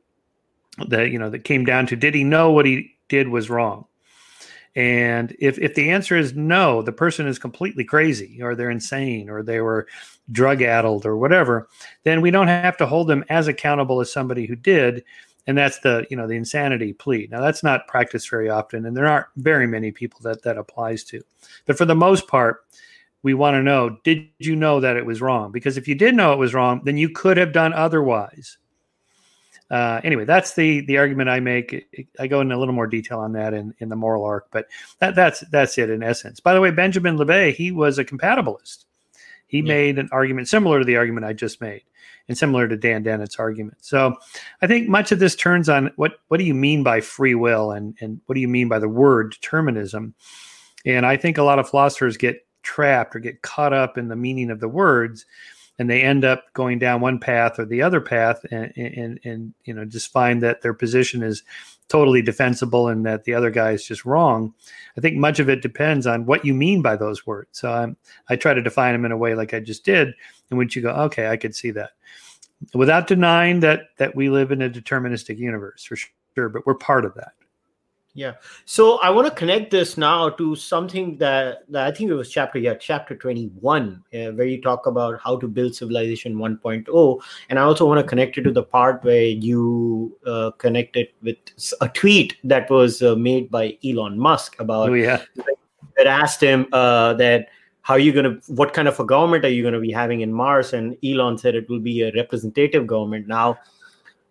[0.88, 3.84] the you know that came down to did he know what he did was wrong?
[4.76, 9.28] And if, if the answer is no, the person is completely crazy or they're insane
[9.28, 9.88] or they were
[10.30, 11.68] drug addled or whatever,
[12.04, 15.02] then we don't have to hold them as accountable as somebody who did.
[15.46, 17.26] And that's the, you know, the insanity plea.
[17.30, 21.02] Now that's not practiced very often, and there aren't very many people that that applies
[21.04, 21.22] to.
[21.66, 22.64] But for the most part,
[23.22, 25.50] we want to know, did you know that it was wrong?
[25.50, 28.58] Because if you did know it was wrong, then you could have done otherwise
[29.70, 32.08] uh, anyway, that's the the argument I make.
[32.18, 34.66] I go into a little more detail on that in, in the moral arc, but
[34.98, 36.40] that, that's that's it in essence.
[36.40, 38.84] By the way, Benjamin Libet, he was a compatibilist.
[39.46, 39.64] He yeah.
[39.64, 41.82] made an argument similar to the argument I just made,
[42.28, 43.78] and similar to Dan Dennett's argument.
[43.80, 44.16] So,
[44.60, 47.70] I think much of this turns on what what do you mean by free will,
[47.70, 50.14] and and what do you mean by the word determinism?
[50.84, 54.16] And I think a lot of philosophers get trapped or get caught up in the
[54.16, 55.26] meaning of the words
[55.80, 59.54] and they end up going down one path or the other path and, and, and
[59.64, 61.42] you know just find that their position is
[61.88, 64.52] totally defensible and that the other guy is just wrong.
[64.96, 67.48] I think much of it depends on what you mean by those words.
[67.52, 67.96] So I'm,
[68.28, 70.12] i try to define them in a way like i just did
[70.50, 71.92] in which you go okay i could see that.
[72.74, 77.06] Without denying that that we live in a deterministic universe for sure but we're part
[77.06, 77.32] of that
[78.12, 78.32] yeah.
[78.64, 82.30] So I want to connect this now to something that, that I think it was
[82.30, 87.20] chapter, yeah, chapter 21, uh, where you talk about how to build civilization 1.0.
[87.48, 91.14] And I also want to connect it to the part where you uh, connect it
[91.22, 91.36] with
[91.80, 95.22] a tweet that was uh, made by Elon Musk about, oh, yeah.
[95.96, 97.48] that asked him uh, that,
[97.82, 99.92] how are you going to, what kind of a government are you going to be
[99.92, 100.72] having in Mars?
[100.72, 103.28] And Elon said it will be a representative government.
[103.28, 103.58] Now,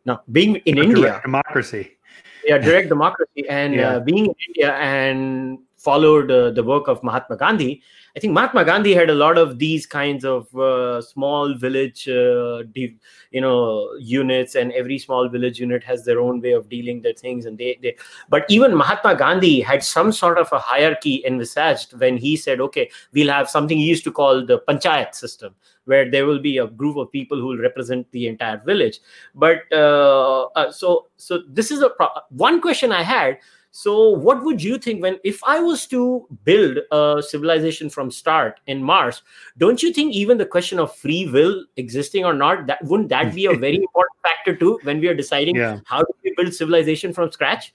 [0.05, 1.97] now being in India, democracy
[2.45, 3.89] yeah, direct democracy, and yeah.
[3.95, 7.81] uh, being in India and followed uh, the work of Mahatma Gandhi.
[8.15, 12.63] I think Mahatma Gandhi had a lot of these kinds of uh, small village, uh,
[12.73, 12.97] de-
[13.31, 17.13] you know, units, and every small village unit has their own way of dealing their
[17.13, 17.45] things.
[17.45, 17.95] And they, they,
[18.27, 22.89] but even Mahatma Gandhi had some sort of a hierarchy envisaged when he said, "Okay,
[23.13, 26.67] we'll have something he used to call the panchayat system, where there will be a
[26.67, 28.99] group of people who will represent the entire village."
[29.35, 33.37] But uh, uh so, so this is a pro- one question I had
[33.71, 38.59] so what would you think when if i was to build a civilization from start
[38.67, 39.21] in mars
[39.57, 43.33] don't you think even the question of free will existing or not that wouldn't that
[43.35, 45.79] be a very important factor too when we are deciding yeah.
[45.85, 47.73] how do we build civilization from scratch?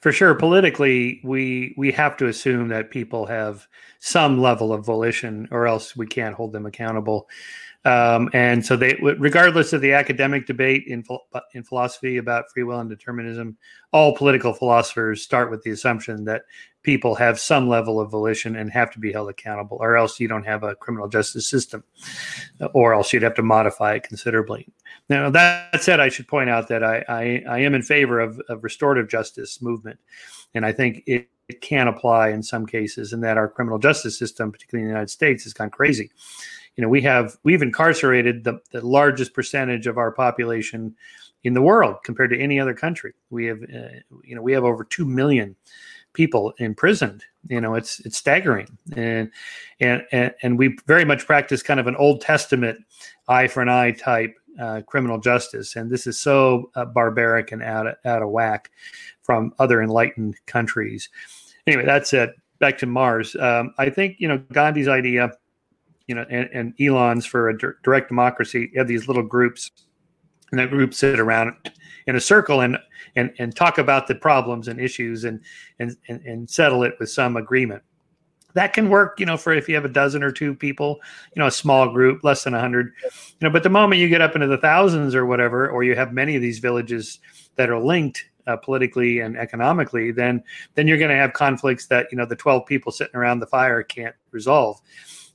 [0.00, 0.34] For sure.
[0.34, 3.66] Politically we we have to assume that people have
[4.00, 7.28] some level of volition or else we can't hold them accountable
[7.84, 11.04] um, and so they regardless of the academic debate in
[11.54, 13.56] in philosophy about free will and determinism
[13.92, 16.42] all political philosophers start with the assumption that
[16.82, 20.28] people have some level of volition and have to be held accountable or else you
[20.28, 21.82] don't have a criminal justice system
[22.72, 24.68] or else you'd have to modify it considerably
[25.08, 28.40] now, that said, I should point out that I, I, I am in favor of,
[28.48, 29.98] of restorative justice movement.
[30.54, 34.18] And I think it, it can apply in some cases, and that our criminal justice
[34.18, 36.10] system, particularly in the United States, has gone crazy.
[36.76, 40.94] You know, we have we've incarcerated the, the largest percentage of our population
[41.44, 43.12] in the world compared to any other country.
[43.30, 45.56] We have, uh, you know, we have over two million
[46.14, 47.24] people imprisoned.
[47.48, 49.30] You know, it's it's staggering, and
[49.78, 52.78] and and, and we very much practice kind of an Old Testament
[53.28, 57.62] eye for an eye type uh, criminal justice, and this is so uh, barbaric and
[57.62, 58.70] out of, out of whack
[59.22, 61.10] from other enlightened countries.
[61.66, 62.30] Anyway, that's it.
[62.60, 63.36] Back to Mars.
[63.36, 65.32] Um, I think you know Gandhi's idea,
[66.06, 68.70] you know, and, and Elon's for a direct democracy.
[68.72, 69.70] You have these little groups,
[70.50, 71.54] and that group sit around
[72.06, 72.78] in a circle and
[73.16, 75.40] and and talk about the problems and issues and
[75.78, 77.82] and and, and settle it with some agreement
[78.54, 81.00] that can work, you know, for if you have a dozen or two people,
[81.34, 83.10] you know, a small group, less than a hundred, you
[83.42, 86.12] know, but the moment you get up into the thousands or whatever, or you have
[86.12, 87.18] many of these villages
[87.56, 90.42] that are linked uh, politically and economically, then
[90.74, 93.46] then you're going to have conflicts that you know the 12 people sitting around the
[93.46, 94.80] fire can't resolve.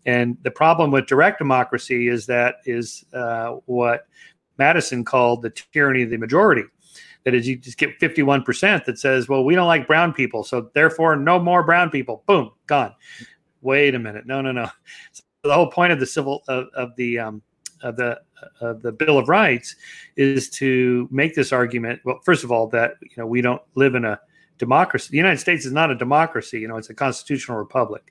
[0.06, 4.08] And the problem with direct democracy is that is uh, what
[4.58, 6.64] Madison called the tyranny of the majority
[7.24, 10.44] that is you just get 51% that says, well, we don't like brown people.
[10.44, 12.24] So therefore, no more brown people.
[12.26, 12.94] Boom, gone.
[13.62, 14.26] Wait a minute.
[14.26, 14.70] No, no, no.
[15.12, 17.42] So the whole point of the civil of, of the um,
[17.82, 18.20] of the
[18.62, 19.76] of the Bill of Rights
[20.16, 22.02] is to make this argument.
[22.04, 24.20] Well, first of all, that you know we don't live in a
[24.58, 25.10] democracy.
[25.12, 26.60] The United States is not a democracy.
[26.60, 28.04] You know, it's a constitutional republic,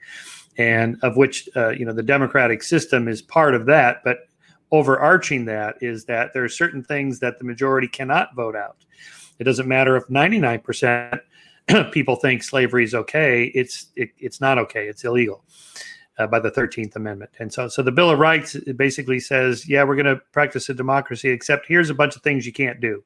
[0.59, 4.03] and of which uh, you know the democratic system is part of that.
[4.05, 4.29] But
[4.71, 8.77] overarching that is that there are certain things that the majority cannot vote out.
[9.39, 11.21] It doesn't matter if 99%
[11.69, 13.47] of people think slavery is okay.
[13.55, 14.89] It's it, it's not okay.
[14.89, 15.45] It's illegal
[16.19, 17.31] uh, by the 13th Amendment.
[17.39, 20.75] And so so the Bill of Rights basically says, yeah, we're going to practice a
[20.75, 23.03] democracy, except here's a bunch of things you can't do,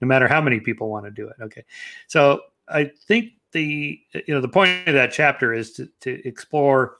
[0.00, 1.36] no matter how many people want to do it.
[1.40, 1.64] Okay,
[2.08, 6.96] so I think the you know the point of that chapter is to, to explore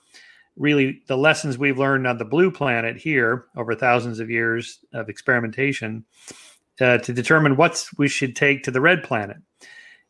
[0.55, 5.07] really the lessons we've learned on the blue planet here over thousands of years of
[5.07, 6.03] experimentation
[6.81, 9.37] uh, to determine what we should take to the red planet.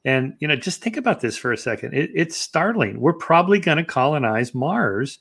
[0.05, 1.93] And you know, just think about this for a second.
[1.93, 2.99] It, it's startling.
[2.99, 5.19] We're probably going to colonize Mars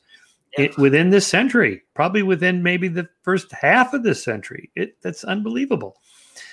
[0.56, 0.66] yeah.
[0.66, 4.70] it, within this century, probably within maybe the first half of this century.
[4.76, 5.96] It, that's unbelievable.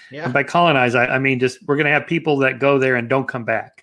[0.09, 0.25] Yeah.
[0.25, 2.95] And by colonize, I, I mean just we're going to have people that go there
[2.95, 3.82] and don't come back.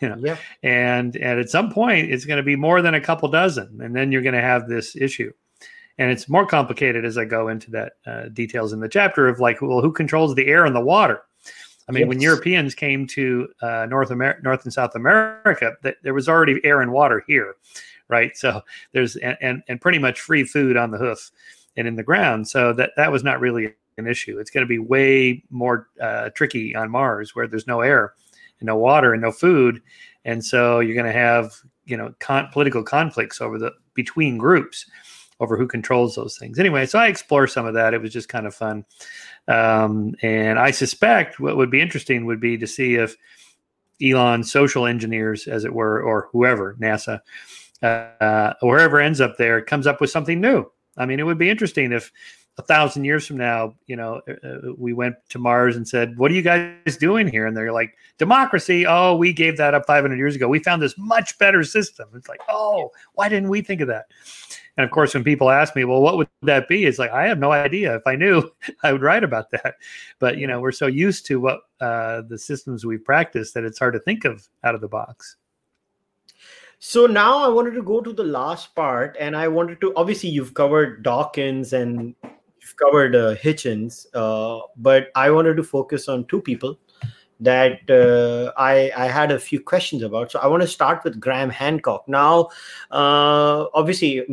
[0.00, 0.36] You know yeah.
[0.62, 3.94] and and at some point it's going to be more than a couple dozen and
[3.94, 5.32] then you're going to have this issue.
[6.00, 9.40] And it's more complicated as i go into that uh, details in the chapter of
[9.40, 11.22] like well who controls the air and the water?
[11.88, 12.08] I mean yes.
[12.08, 16.60] when europeans came to uh, north america north and south america th- there was already
[16.64, 17.56] air and water here
[18.08, 18.36] right?
[18.36, 21.30] So there's and, and and pretty much free food on the hoof
[21.76, 22.48] and in the ground.
[22.48, 24.38] So that that was not really an issue.
[24.38, 28.14] It's going to be way more uh, tricky on mars where there's no air
[28.60, 29.80] and no water and no food,
[30.24, 31.52] and so you're going to have
[31.84, 34.86] you know con- political conflicts over the between groups
[35.40, 36.58] over who controls those things.
[36.58, 37.94] Anyway, so I explore some of that.
[37.94, 38.84] It was just kind of fun,
[39.46, 43.16] um, and I suspect what would be interesting would be to see if
[44.02, 47.20] Elon social engineers, as it were, or whoever NASA,
[47.82, 50.70] uh, wherever ends up there, comes up with something new.
[50.96, 52.12] I mean, it would be interesting if
[52.58, 56.18] a thousand years from now, you know, uh, uh, we went to Mars and said,
[56.18, 59.86] "What are you guys doing here?" And they're like, "Democracy." Oh, we gave that up
[59.86, 60.48] 500 years ago.
[60.48, 62.08] We found this much better system.
[62.14, 64.06] It's like, oh, why didn't we think of that?
[64.76, 67.28] And of course, when people ask me, "Well, what would that be?" It's like I
[67.28, 67.94] have no idea.
[67.94, 68.50] If I knew,
[68.82, 69.76] I would write about that.
[70.18, 73.78] But you know, we're so used to what uh, the systems we practice that it's
[73.78, 75.36] hard to think of out of the box.
[76.80, 80.30] So now I wanted to go to the last part, and I wanted to obviously
[80.30, 82.14] you've covered Dawkins and
[82.76, 86.78] covered uh, Hitchens, uh, but I wanted to focus on two people
[87.40, 90.32] that uh, I, I had a few questions about.
[90.32, 92.08] So I want to start with Graham Hancock.
[92.08, 92.48] Now,
[92.90, 94.26] uh, obviously,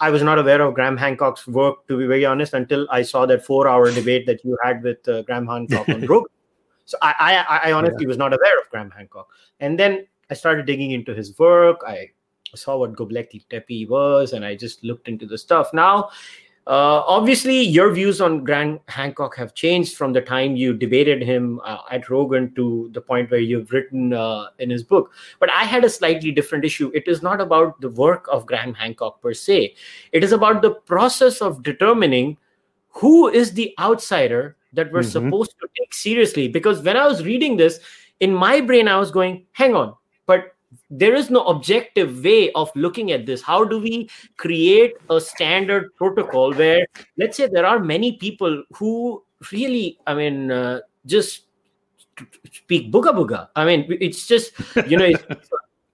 [0.00, 3.26] I was not aware of Graham Hancock's work, to be very honest, until I saw
[3.26, 6.30] that four hour debate that you had with uh, Graham Hancock on Rogan.
[6.84, 8.08] So I, I, I honestly yeah.
[8.08, 9.28] was not aware of Graham Hancock.
[9.60, 11.80] And then I started digging into his work.
[11.86, 12.10] I
[12.54, 15.72] saw what Göbekli Tepe was, and I just looked into the stuff.
[15.72, 16.10] Now,
[16.66, 21.60] uh, obviously, your views on Graham Hancock have changed from the time you debated him
[21.64, 25.10] uh, at Rogan to the point where you've written uh, in his book.
[25.40, 26.92] But I had a slightly different issue.
[26.94, 29.74] It is not about the work of Graham Hancock per se,
[30.12, 32.36] it is about the process of determining
[32.90, 35.10] who is the outsider that we're mm-hmm.
[35.10, 36.46] supposed to take seriously.
[36.46, 37.80] Because when I was reading this,
[38.20, 39.94] in my brain, I was going, hang on,
[40.26, 40.54] but
[40.90, 43.42] there is no objective way of looking at this.
[43.42, 49.22] How do we create a standard protocol where let's say there are many people who
[49.50, 51.46] really i mean uh, just
[52.52, 53.48] speak booga booga.
[53.56, 54.52] I mean it's just
[54.86, 55.24] you know it's,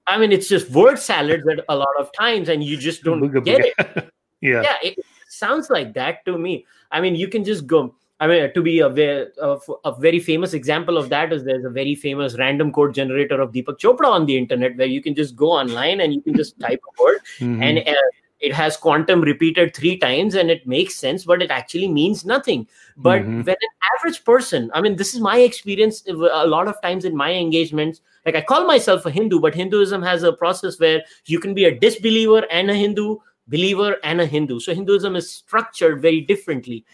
[0.06, 3.20] i mean it's just word salad that a lot of times and you just don't
[3.20, 3.96] booga get booga.
[3.96, 4.10] it.
[4.40, 4.62] Yeah.
[4.62, 4.98] Yeah it
[5.28, 6.64] sounds like that to me.
[6.92, 10.18] I mean you can just go I mean, to be a, very, a, a, very
[10.18, 14.06] famous example of that is there's a very famous random code generator of Deepak Chopra
[14.06, 17.02] on the internet where you can just go online and you can just type a
[17.02, 17.62] word mm-hmm.
[17.62, 17.92] and uh,
[18.40, 22.66] it has quantum repeated three times and it makes sense, but it actually means nothing.
[22.96, 23.42] But mm-hmm.
[23.42, 27.16] when an average person, I mean, this is my experience a lot of times in
[27.16, 28.00] my engagements.
[28.26, 31.64] Like I call myself a Hindu, but Hinduism has a process where you can be
[31.64, 34.60] a disbeliever and a Hindu, believer and a Hindu.
[34.60, 36.84] So Hinduism is structured very differently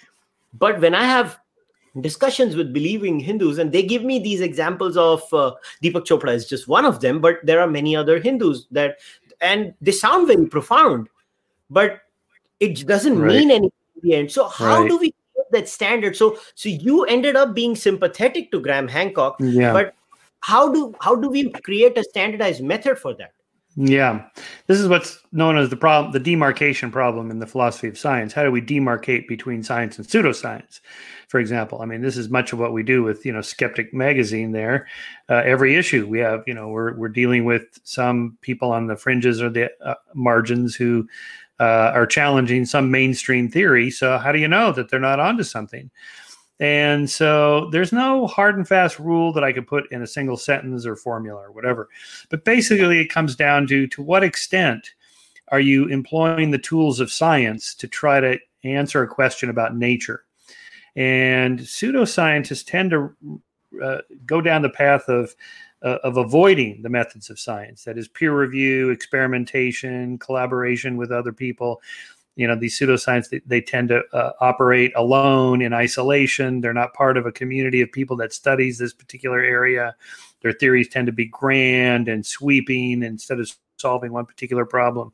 [0.59, 1.39] but when I have
[2.01, 5.53] discussions with believing Hindus, and they give me these examples of uh,
[5.83, 8.99] Deepak Chopra is just one of them, but there are many other Hindus that,
[9.41, 11.09] and they sound very profound,
[11.71, 12.01] but
[12.61, 13.29] it doesn't right.
[13.29, 14.33] mean anything in the end.
[14.33, 14.89] So how right.
[14.89, 16.17] do we get that standard?
[16.17, 19.73] So so you ended up being sympathetic to Graham Hancock, yeah.
[19.73, 19.95] but
[20.41, 23.33] how do how do we create a standardized method for that?
[23.77, 24.27] Yeah.
[24.69, 28.33] This is what's known as the problem, the demarcation problem in the philosophy of science.
[28.33, 30.81] How do we demarcate between science and pseudoscience?
[31.27, 33.93] For example, I mean, this is much of what we do with, you know, Skeptic
[33.93, 34.87] Magazine there.
[35.29, 38.97] Uh, every issue we have, you know, we're, we're dealing with some people on the
[38.97, 41.09] fringes or the uh, margins who
[41.59, 43.91] uh, are challenging some mainstream theory.
[43.91, 45.91] So how do you know that they're not onto something?
[46.61, 50.37] And so there's no hard and fast rule that I could put in a single
[50.37, 51.89] sentence or formula or whatever.
[52.31, 54.91] But basically, it comes down to to what extent
[55.49, 60.25] are you employing the tools of science to try to answer a question about nature?
[60.97, 63.41] And pseudoscientists tend to
[63.83, 65.35] uh, go down the path of
[65.83, 71.33] uh, of avoiding the methods of science that is peer review experimentation collaboration with other
[71.33, 71.83] people
[72.37, 76.61] you know these pseudoscience they, they tend to uh, operate alone in isolation.
[76.61, 79.95] They're not part of a community of people that studies this particular area.
[80.43, 85.13] Their theories tend to be grand and sweeping instead of solving one particular problem.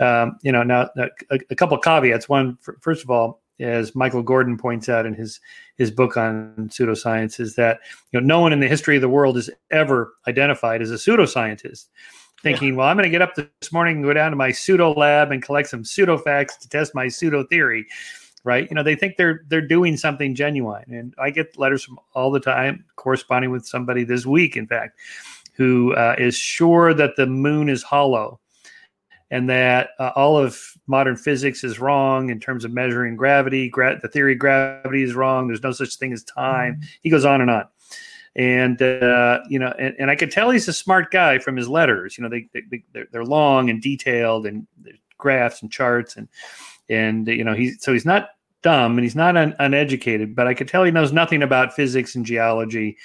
[0.00, 2.28] Um, you know now, a, a, couple caveats.
[2.28, 5.40] One first of all as Michael Gordin points out in his
[5.76, 7.80] his book on pseudoscience is that
[8.12, 10.94] you know no one in the history of the world is ever identified as a
[10.94, 11.86] pseudoscientist
[12.44, 12.74] thinking, yeah.
[12.76, 15.32] well, I'm going to get up this morning and go down to my pseudo lab
[15.32, 17.86] and collect some pseudo facts to test my pseudo theory.
[18.44, 18.68] Right.
[18.70, 20.84] You know, they think they're they're doing something genuine.
[20.88, 24.98] And I get letters from all the time, corresponding with somebody this week, in fact,
[25.54, 28.38] who uh, is sure that the moon is hollow
[29.30, 33.70] and that uh, all of modern physics is wrong in terms of measuring gravity.
[33.70, 35.48] Gra- the theory of gravity is wrong.
[35.48, 36.74] There's no such thing as time.
[36.74, 36.86] Mm-hmm.
[37.00, 37.66] He goes on and on
[38.36, 41.68] and uh, you know, and, and, I could tell he's a smart guy from his
[41.68, 42.18] letters.
[42.18, 44.66] You know, they, they they're, they're long and detailed, and
[45.18, 46.28] graphs and charts, and
[46.88, 48.30] and you know, he's so he's not
[48.62, 52.16] dumb and he's not un, uneducated, but I could tell he knows nothing about physics
[52.16, 52.96] and geology.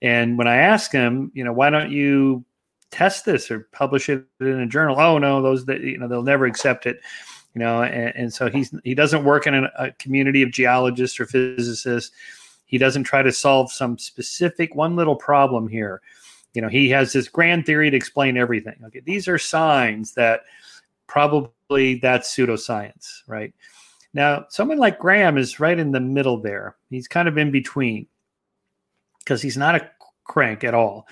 [0.00, 2.44] And when I ask him, you know, why don't you
[2.90, 4.98] test this or publish it in a journal?
[4.98, 7.00] Oh no, those that you know they'll never accept it.
[7.54, 11.20] You know, and, and so he's he doesn't work in a, a community of geologists
[11.20, 12.12] or physicists
[12.70, 16.00] he doesn't try to solve some specific one little problem here.
[16.54, 18.76] You know, he has this grand theory to explain everything.
[18.84, 20.42] Okay, these are signs that
[21.08, 23.52] probably that's pseudoscience, right?
[24.14, 26.76] Now, someone like Graham is right in the middle there.
[26.90, 28.06] He's kind of in between
[29.18, 29.90] because he's not a
[30.22, 31.08] crank at all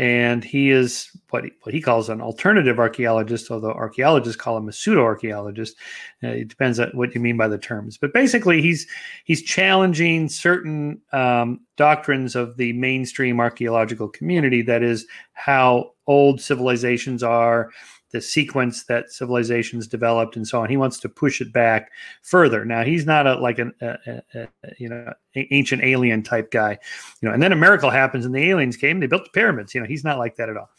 [0.00, 4.66] and he is what he, what he calls an alternative archaeologist, although archaeologists call him
[4.66, 5.76] a pseudo archaeologist.
[6.24, 8.86] Uh, it depends on what you mean by the terms, but basically, he's
[9.24, 14.62] he's challenging certain um, doctrines of the mainstream archaeological community.
[14.62, 17.70] That is how old civilizations are,
[18.12, 20.68] the sequence that civilizations developed and so on.
[20.68, 21.92] He wants to push it back
[22.22, 22.64] further.
[22.64, 24.48] Now he's not a like an a, a, a,
[24.78, 26.78] you know ancient alien type guy,
[27.20, 27.34] you know.
[27.34, 29.00] And then a miracle happens, and the aliens came.
[29.00, 29.74] They built the pyramids.
[29.74, 30.70] You know, he's not like that at all.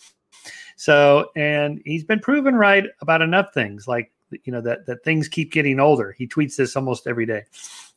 [0.76, 4.12] So, and he's been proven right about enough things, like
[4.44, 6.14] you know that that things keep getting older.
[6.18, 7.44] He tweets this almost every day.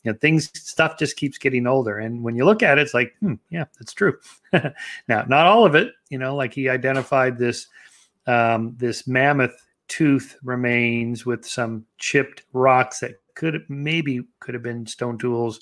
[0.03, 2.95] You know, things stuff just keeps getting older, and when you look at it, it's
[2.95, 4.19] like, hmm, yeah, that's true.
[4.53, 5.93] now, not all of it.
[6.11, 7.67] You know, like he identified this
[8.27, 9.55] um, this mammoth
[9.89, 15.61] tooth remains with some chipped rocks that could maybe could have been stone tools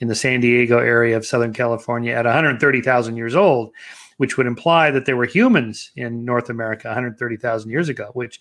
[0.00, 3.72] in the San Diego area of Southern California at 130,000 years old,
[4.16, 8.40] which would imply that there were humans in North America 130,000 years ago, which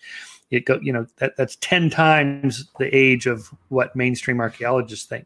[0.49, 5.25] it go you know that that's 10 times the age of what mainstream archaeologists think.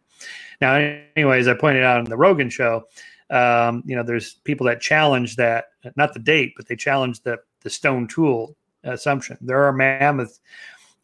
[0.62, 0.76] Now,
[1.16, 2.86] anyways, I pointed out in the Rogan show,
[3.30, 5.66] um, you know, there's people that challenge that,
[5.96, 8.56] not the date, but they challenge the the stone tool
[8.86, 9.38] assumption.
[9.42, 10.40] There are mammoth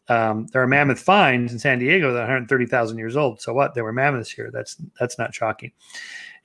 [0.08, 3.40] um, there are mammoth finds in San Diego that are 130,000 years old.
[3.40, 3.74] So what?
[3.74, 4.50] There were mammoths here.
[4.52, 5.72] That's that's not shocking.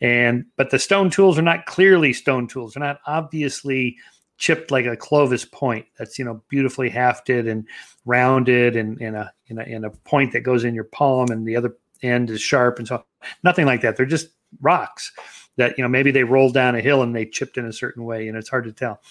[0.01, 2.73] And but the stone tools are not clearly stone tools.
[2.73, 3.97] They're not obviously
[4.37, 5.85] chipped like a Clovis point.
[5.97, 7.67] That's you know beautifully hafted and
[8.05, 11.47] rounded and in a in a in a point that goes in your palm and
[11.47, 13.03] the other end is sharp and so
[13.43, 13.97] nothing like that.
[13.97, 14.29] They're just
[14.61, 15.11] rocks
[15.57, 18.05] that you know maybe they rolled down a hill and they chipped in a certain
[18.05, 19.01] way and it's hard to tell.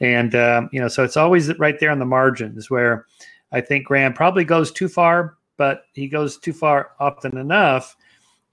[0.00, 3.06] And um, you know so it's always right there on the margins where
[3.52, 7.96] I think Graham probably goes too far, but he goes too far often enough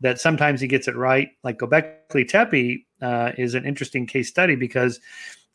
[0.01, 1.29] that sometimes he gets it right.
[1.43, 4.99] Like Gobekli Tepe uh, is an interesting case study because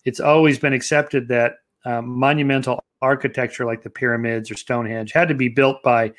[0.05, 5.35] it's always been accepted that um, monumental architecture like the pyramids or Stonehenge had to
[5.35, 6.13] be built by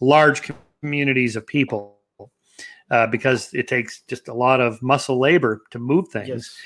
[0.00, 0.50] large
[0.80, 1.98] communities of people
[2.90, 6.28] uh, because it takes just a lot of muscle labor to move things.
[6.28, 6.56] Yes.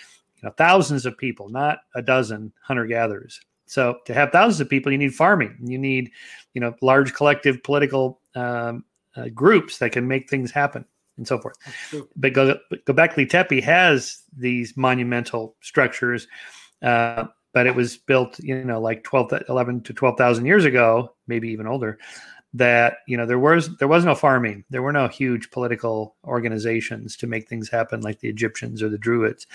[0.51, 3.40] Thousands of people, not a dozen hunter gatherers.
[3.66, 5.57] So to have thousands of people, you need farming.
[5.62, 6.11] You need,
[6.53, 8.84] you know, large collective political um,
[9.16, 10.84] uh, groups that can make things happen
[11.16, 11.57] and so forth.
[12.16, 16.26] But Go- Gobekli Tepe has these monumental structures,
[16.82, 21.49] uh, but it was built, you know, like 12, 11 to 12,000 years ago, maybe
[21.49, 21.99] even older
[22.55, 24.64] that you know there was there was no farming.
[24.70, 28.96] There were no huge political organizations to make things happen like the egyptians or the
[28.96, 29.46] druids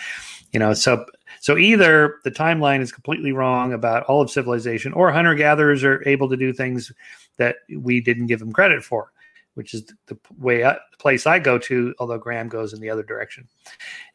[0.51, 0.73] you know.
[0.73, 1.05] So
[1.39, 6.05] so either the timeline is completely wrong about all of civilization or hunter gatherers are
[6.07, 6.91] able to do things
[7.37, 9.11] that we didn't give them credit for
[9.55, 12.89] which is the way I, the place I go to although Graham goes in the
[12.89, 13.47] other direction.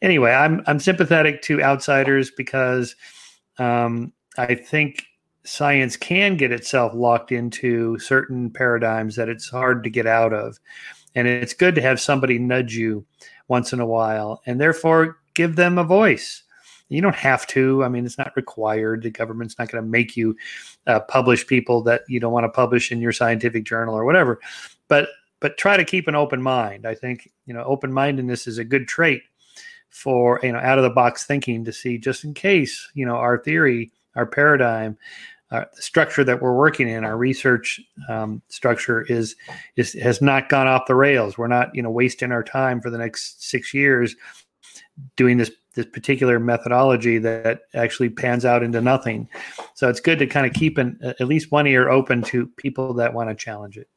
[0.03, 2.95] Anyway I'm I'm sympathetic to outsiders because
[3.57, 5.05] um, I think
[5.45, 10.59] science can get itself locked into certain paradigms that it's hard to get out of.
[11.13, 13.05] And it's good to have somebody nudge you
[13.47, 16.43] once in a while and therefore give them a voice.
[16.89, 17.83] You don't have to.
[17.83, 19.03] I mean, it's not required.
[19.03, 20.35] The government's not going to make you
[20.85, 24.39] uh, publish people that you don't want to publish in your scientific journal or whatever.
[24.87, 26.85] But but try to keep an open mind.
[26.85, 29.23] I think you know open mindedness is a good trait
[29.89, 33.15] for you know out of the box thinking to see just in case you know
[33.15, 34.95] our theory, our paradigm
[35.51, 37.79] uh, the structure that we're working in, our research
[38.09, 39.35] um, structure is
[39.75, 41.37] is has not gone off the rails.
[41.37, 44.15] We're not you know wasting our time for the next six years
[45.15, 49.27] doing this this particular methodology that actually pans out into nothing.
[49.73, 52.93] So it's good to kind of keep an at least one ear open to people
[52.95, 53.89] that want to challenge it.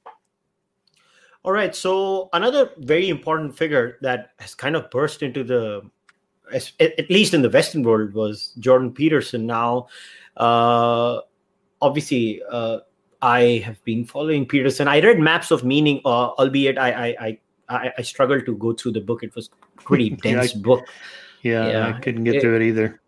[1.45, 1.75] All right.
[1.75, 5.83] So another very important figure that has kind of burst into the
[6.53, 9.47] at least in the Western world was Jordan Peterson.
[9.47, 9.89] Now,
[10.39, 11.21] uh,
[11.81, 12.79] obviously uh,
[13.23, 14.89] I have been following Peterson.
[14.89, 18.93] I read Maps of Meaning, uh, albeit I, I I I struggled to go through
[18.93, 19.23] the book.
[19.23, 20.87] It was pretty dense yeah, book.
[21.43, 23.01] Yeah, yeah, I couldn't get it, through it either.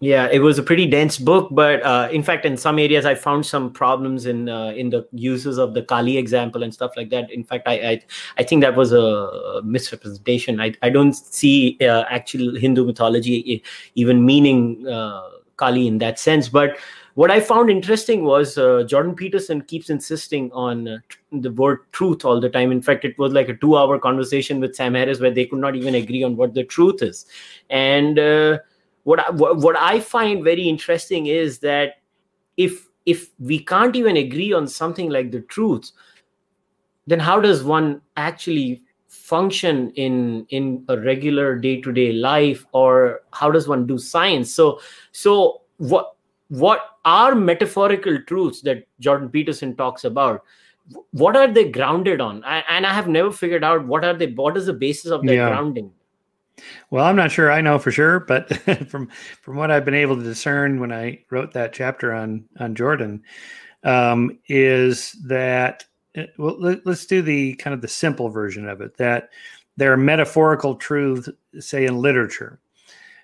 [0.00, 3.16] Yeah, it was a pretty dense book, but uh, in fact, in some areas, I
[3.16, 7.10] found some problems in uh, in the uses of the Kali example and stuff like
[7.10, 7.30] that.
[7.32, 8.02] In fact, I I,
[8.38, 10.60] I think that was a misrepresentation.
[10.60, 13.62] I I don't see uh, actual Hindu mythology
[13.96, 15.22] even meaning uh,
[15.58, 16.78] Kali in that sense, but
[17.18, 20.98] what I found interesting was uh, Jordan Peterson keeps insisting on uh,
[21.32, 22.70] the word truth all the time.
[22.70, 25.58] In fact, it was like a two hour conversation with Sam Harris where they could
[25.58, 27.26] not even agree on what the truth is.
[27.70, 28.58] And uh,
[29.02, 31.94] what, I, what I find very interesting is that
[32.56, 35.90] if if we can't even agree on something like the truth,
[37.08, 38.82] then how does one actually
[39.28, 44.52] function in in a regular day to day life, or how does one do science?
[44.52, 44.80] So
[45.12, 46.16] so what
[46.48, 50.44] what are metaphorical truths that Jordan Peterson talks about?
[51.10, 52.42] What are they grounded on?
[52.44, 54.28] I, and I have never figured out what are they.
[54.28, 55.48] What is the basis of their yeah.
[55.48, 55.92] grounding?
[56.90, 58.54] Well, I'm not sure I know for sure, but
[58.88, 59.08] from
[59.42, 63.22] from what I've been able to discern when I wrote that chapter on on Jordan,
[63.84, 65.84] um, is that
[66.36, 68.96] well, let, us do the kind of the simple version of it.
[68.96, 69.30] That
[69.76, 71.28] there are metaphorical truths,
[71.60, 72.60] say in literature.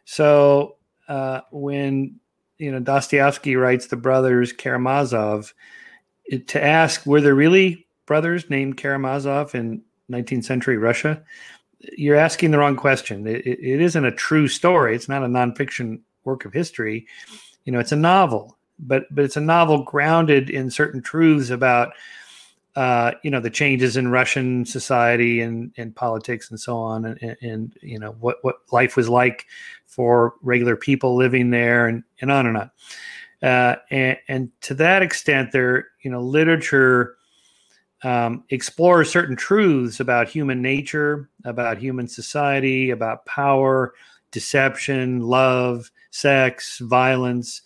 [0.04, 0.76] So
[1.08, 2.20] uh, when
[2.58, 5.52] you know Dostoevsky writes the brothers Karamazov
[6.46, 11.22] to ask were there really brothers named Karamazov in 19th century Russia?
[11.96, 13.26] You're asking the wrong question.
[13.26, 14.94] It, it, it isn't a true story.
[14.94, 17.06] It's not a nonfiction work of history.
[17.64, 21.92] You know, it's a novel, but but it's a novel grounded in certain truths about
[22.76, 27.36] uh, you know the changes in Russian society and, and politics and so on, and,
[27.40, 29.46] and, you know what what life was like
[29.86, 32.70] for regular people living there, and, and on and on.
[33.42, 37.16] Uh, and, and to that extent, there you know literature
[38.02, 43.94] um, explores certain truths about human nature, about human society, about power,
[44.30, 47.62] deception, love, sex, violence,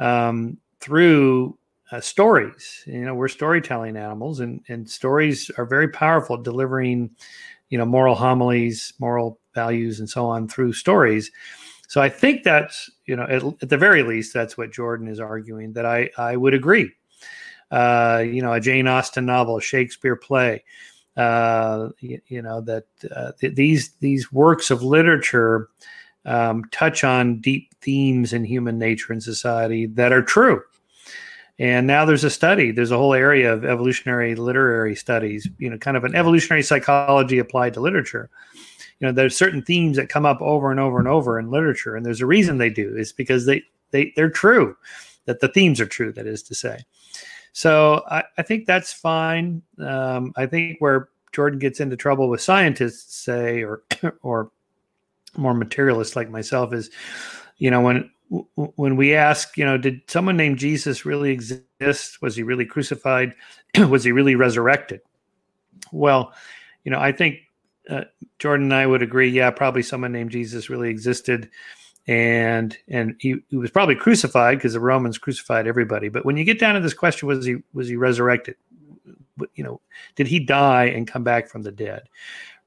[0.00, 1.56] um, through
[1.90, 2.82] uh, stories.
[2.86, 7.10] You know, we're storytelling animals, and and stories are very powerful, delivering,
[7.70, 11.30] you know, moral homilies, moral values, and so on through stories.
[11.88, 15.20] So I think that's you know, at, at the very least, that's what Jordan is
[15.20, 15.72] arguing.
[15.72, 16.92] That I I would agree.
[17.70, 20.64] Uh, you know, a Jane Austen novel, a Shakespeare play.
[21.16, 22.84] Uh, you, you, know that
[23.14, 25.68] uh, th- these these works of literature
[26.24, 30.62] um, touch on deep themes in human nature and society that are true
[31.58, 35.76] and now there's a study, there's a whole area of evolutionary literary studies, you know,
[35.78, 38.30] kind of an evolutionary psychology applied to literature.
[39.00, 41.96] You know, there's certain themes that come up over and over and over in literature,
[41.96, 42.94] and there's a reason they do.
[42.96, 44.76] It's because they they they're true,
[45.24, 46.12] that the themes are true.
[46.12, 46.80] That is to say,
[47.52, 49.62] so I, I think that's fine.
[49.78, 53.82] Um, I think where Jordan gets into trouble with scientists, say, or
[54.22, 54.50] or
[55.36, 56.90] more materialists like myself, is
[57.58, 62.20] you know when when we ask, you know, did someone named Jesus really exist?
[62.20, 63.34] Was he really crucified?
[63.88, 65.00] was he really resurrected?
[65.92, 66.32] Well,
[66.84, 67.36] you know, I think
[67.88, 68.04] uh,
[68.38, 69.28] Jordan and I would agree.
[69.28, 71.48] Yeah, probably someone named Jesus really existed,
[72.06, 76.08] and and he, he was probably crucified because the Romans crucified everybody.
[76.08, 78.56] But when you get down to this question, was he was he resurrected?
[79.54, 79.80] You know,
[80.16, 82.08] did he die and come back from the dead?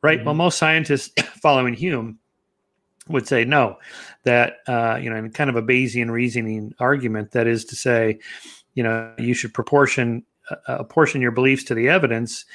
[0.01, 0.18] Right.
[0.18, 0.26] Mm-hmm.
[0.26, 2.18] Well, most scientists following Hume
[3.08, 3.78] would say no,
[4.24, 8.20] that uh, you know, in kind of a Bayesian reasoning argument, that is to say,
[8.74, 12.45] you know, you should proportion uh, apportion your beliefs to the evidence,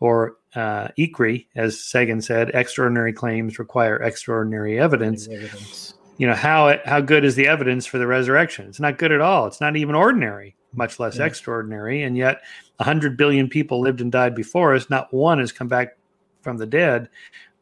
[0.00, 5.28] or uh, ECREE, as Sagan said, extraordinary claims require extraordinary evidence.
[5.28, 5.94] evidence.
[6.18, 8.68] You know how how good is the evidence for the resurrection?
[8.68, 9.46] It's not good at all.
[9.46, 11.26] It's not even ordinary, much less yeah.
[11.26, 12.02] extraordinary.
[12.02, 12.40] And yet,
[12.80, 14.88] hundred billion people lived and died before us.
[14.88, 15.98] Not one has come back
[16.40, 17.10] from the dead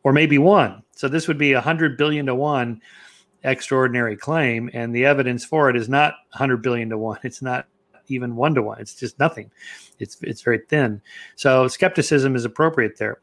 [0.04, 0.83] or maybe one.
[0.94, 2.80] So this would be a hundred billion to one
[3.42, 7.18] extraordinary claim, and the evidence for it is not hundred billion to one.
[7.22, 7.66] It's not
[8.08, 8.80] even one to one.
[8.80, 9.50] It's just nothing.
[9.98, 11.00] It's it's very thin.
[11.36, 13.18] So skepticism is appropriate there.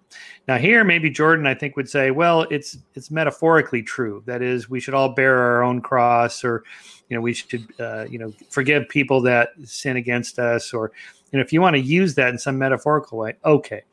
[0.47, 4.23] Now here, maybe Jordan, I think, would say, well, it's it's metaphorically true.
[4.25, 6.63] That is, we should all bear our own cross, or
[7.09, 10.91] you know, we should uh, you know forgive people that sin against us, or
[11.31, 13.83] you know, if you want to use that in some metaphorical way, okay.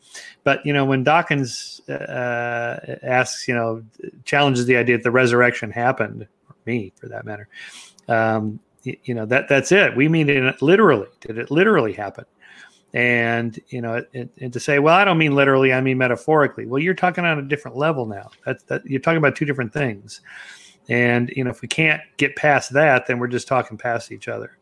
[0.42, 3.82] But you know, when Dawkins uh, asks, you know,
[4.24, 7.48] challenges the idea that the resurrection happened, or me for that matter,
[8.08, 9.96] um, you, you, know, that that's it.
[9.96, 11.08] We mean it literally.
[11.20, 12.24] Did it literally happen?
[12.92, 16.66] And you know, and, and to say, well, I don't mean literally, I mean metaphorically.
[16.66, 18.30] Well, you're talking on a different level now.
[18.44, 20.22] That's that you're talking about two different things.
[20.88, 24.26] And you know, if we can't get past that, then we're just talking past each
[24.26, 24.58] other.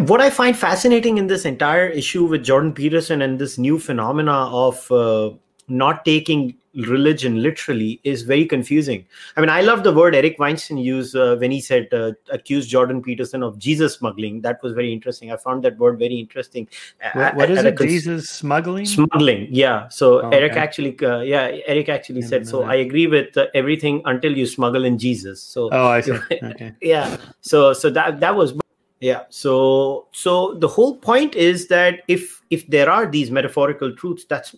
[0.00, 4.32] What I find fascinating in this entire issue with Jordan Peterson and this new phenomena
[4.32, 5.30] of uh,
[5.68, 9.04] not taking religion literally is very confusing.
[9.36, 12.70] I mean, I love the word Eric Weinstein used uh, when he said uh, accused
[12.70, 14.40] Jordan Peterson of Jesus smuggling.
[14.40, 15.30] That was very interesting.
[15.30, 16.68] I found that word very interesting.
[17.12, 17.76] what, what is it?
[17.76, 18.86] Cons- Jesus smuggling?
[18.86, 19.48] Smuggling.
[19.50, 19.88] Yeah.
[19.88, 20.60] So oh, Eric okay.
[20.60, 22.48] actually, uh, yeah, Eric actually said.
[22.48, 25.42] So I agree with uh, everything until you smuggle in Jesus.
[25.42, 26.12] So oh, I see.
[26.42, 26.72] Okay.
[26.80, 27.16] yeah.
[27.40, 28.54] So so that that was
[29.02, 34.24] yeah so so the whole point is that if if there are these metaphorical truths
[34.28, 34.54] that's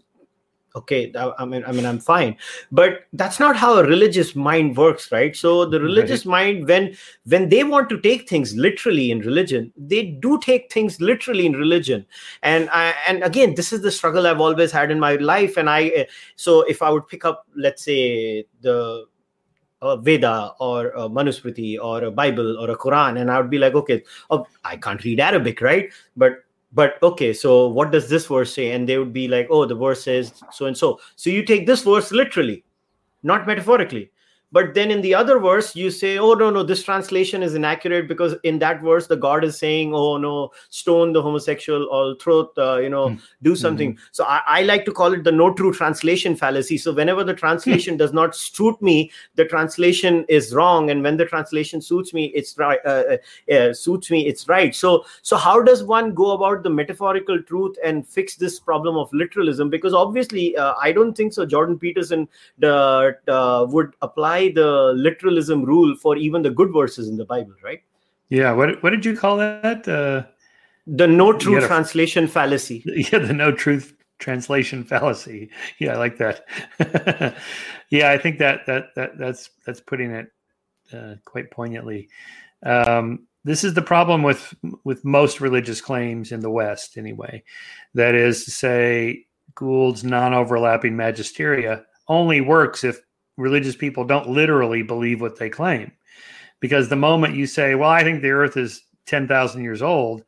[0.77, 2.37] okay i mean i mean i'm fine.
[2.73, 5.35] But that's not how a religious mind works right?
[5.37, 6.57] So the religious right.
[6.57, 11.01] mind when when they want to take things literally in religion they do take things
[11.01, 12.05] literally in religion.
[12.43, 15.57] And I, and again this is the struggle i've always had in my life.
[15.57, 19.07] And i so if i would pick up let's say the
[19.85, 23.59] a Veda or a Manusmriti or a Bible or a Quran, and I would be
[23.59, 25.93] like, okay, oh, I can't read Arabic, right?
[26.17, 28.73] But but okay, so what does this verse say?
[28.73, 30.99] And they would be like, oh, the verse says so and so.
[31.15, 32.65] So you take this verse literally,
[33.23, 34.11] not metaphorically
[34.57, 38.09] but then in the other verse you say oh no no this translation is inaccurate
[38.09, 42.39] because in that verse the god is saying oh no stone the homosexual or throw
[42.59, 43.21] uh, you know mm.
[43.43, 44.13] do something mm-hmm.
[44.13, 46.79] so I, I, like to call it the no true translation fallacy.
[46.79, 50.91] So whenever the translation does not suit me the translation is wrong.
[50.91, 53.17] And when the translation suits me it's right uh,
[53.53, 54.75] uh, suits me it's right.
[54.75, 59.13] So so how does one go about the metaphorical truth and fix this problem of
[59.13, 59.71] literalism?
[59.71, 62.29] Because obviously uh, i don't think so jordan peterson
[62.59, 67.55] the, uh, would apply the literalism rule for even the good verses in the Bible,
[67.63, 67.83] right?
[68.29, 68.53] Yeah.
[68.53, 69.87] What what did you call that?
[69.87, 70.25] Uh,
[70.87, 72.83] the no truth translation fallacy.
[73.13, 75.51] Yeah, the no truth translation fallacy.
[75.79, 76.45] Yeah, I like that.
[77.91, 80.27] yeah, I think that that that that's that's putting it
[80.93, 82.09] uh, quite poignantly.
[82.65, 87.43] Um, this is the problem with with most religious claims in the West, anyway.
[87.95, 93.01] That is to say, Gould's non-overlapping magisteria only works if
[93.37, 95.93] religious people don't literally believe what they claim.
[96.61, 100.25] Because the moment you say, "Well, I think the Earth is ten thousand years old,"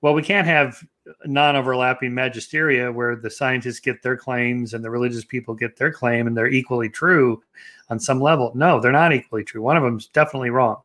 [0.00, 0.82] well, we can't have
[1.24, 6.26] non-overlapping magisteria where the scientists get their claims and the religious people get their claim
[6.26, 7.42] and they're equally true
[7.88, 8.52] on some level.
[8.54, 9.62] No, they're not equally true.
[9.62, 10.80] One of them's definitely wrong.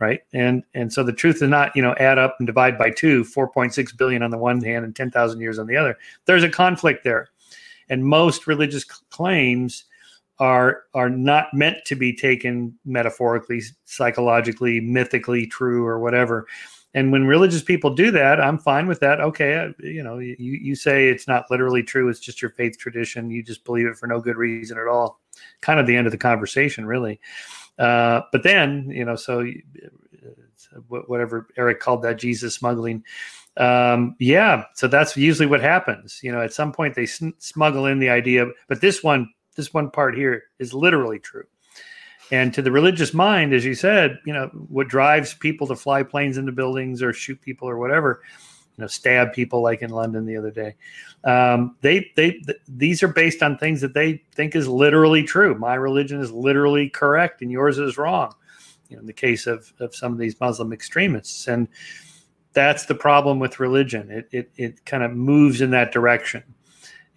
[0.00, 0.20] Right.
[0.32, 3.24] And and so the truth is not, you know, add up and divide by two,
[3.24, 5.98] 4.6 billion on the one hand and 10,000 years on the other.
[6.24, 7.30] There's a conflict there.
[7.88, 9.84] And most religious claims
[10.38, 16.46] are are not meant to be taken metaphorically, psychologically, mythically true or whatever.
[16.94, 19.20] And when religious people do that i'm fine with that.
[19.20, 22.78] Okay uh, you know you, you say it's not literally true it's just your faith
[22.78, 25.20] tradition you just believe it for no good reason at all.
[25.60, 27.20] Kind of the end of the conversation really.
[27.78, 33.04] Uh, but then you know so uh, whatever eric called that jesus smuggling
[33.58, 36.20] um, yeah so that's usually what happens.
[36.22, 39.28] You know at some point they smuggle in the idea but this one
[39.58, 41.44] this one part here is literally true
[42.30, 46.02] and to the religious mind, as you said, you know, what drives people to fly
[46.02, 48.22] planes into buildings or shoot people or whatever,
[48.76, 50.74] you know, stab people like in London the other day.
[51.24, 55.54] Um, they, they, th- these are based on things that they think is literally true.
[55.54, 58.34] My religion is literally correct and yours is wrong.
[58.88, 61.46] You know, in the case of, of some of these Muslim extremists.
[61.48, 61.68] And
[62.52, 64.10] that's the problem with religion.
[64.10, 66.42] It, it, it kind of moves in that direction.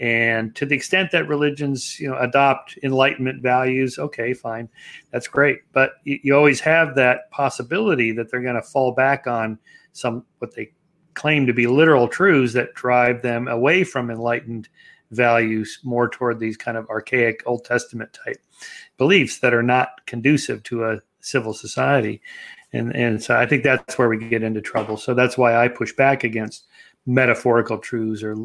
[0.01, 4.67] And to the extent that religions, you know, adopt enlightenment values, okay, fine,
[5.11, 5.59] that's great.
[5.73, 9.59] But you, you always have that possibility that they're going to fall back on
[9.93, 10.71] some what they
[11.13, 14.67] claim to be literal truths that drive them away from enlightened
[15.11, 18.41] values more toward these kind of archaic Old Testament type
[18.97, 22.23] beliefs that are not conducive to a civil society.
[22.73, 24.97] And and so I think that's where we get into trouble.
[24.97, 26.65] So that's why I push back against
[27.05, 28.35] metaphorical truths or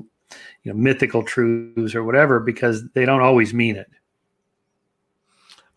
[0.62, 3.88] you know mythical truths or whatever because they don't always mean it.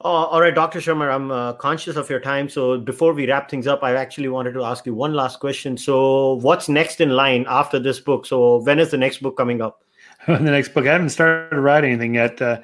[0.02, 2.50] Uh, all right dr Shermer i'm uh, conscious of your time.
[2.50, 5.78] So before we wrap things up i actually wanted to ask you one last question.
[5.78, 8.26] So what's next in line after this book?
[8.26, 9.84] So when is the next book coming up?
[10.28, 12.42] The next book i haven't started writing anything yet.
[12.42, 12.62] Uh,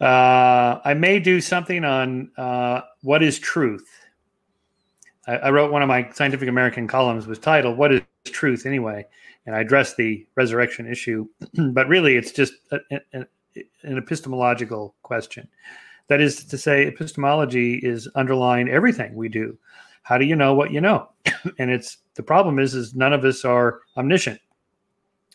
[0.00, 3.88] uh, i may do something on uh, what is truth?
[5.26, 9.06] I, I wrote one of my scientific american columns was titled what is truth anyway
[9.46, 11.26] and I address the resurrection issue,
[11.72, 12.78] but really it's just a,
[13.12, 13.24] a,
[13.82, 15.48] an epistemological question.
[16.08, 19.56] That is to say, epistemology is underlying everything we do.
[20.02, 21.08] How do you know what you know?
[21.58, 24.40] and it's the problem is is none of us are omniscient.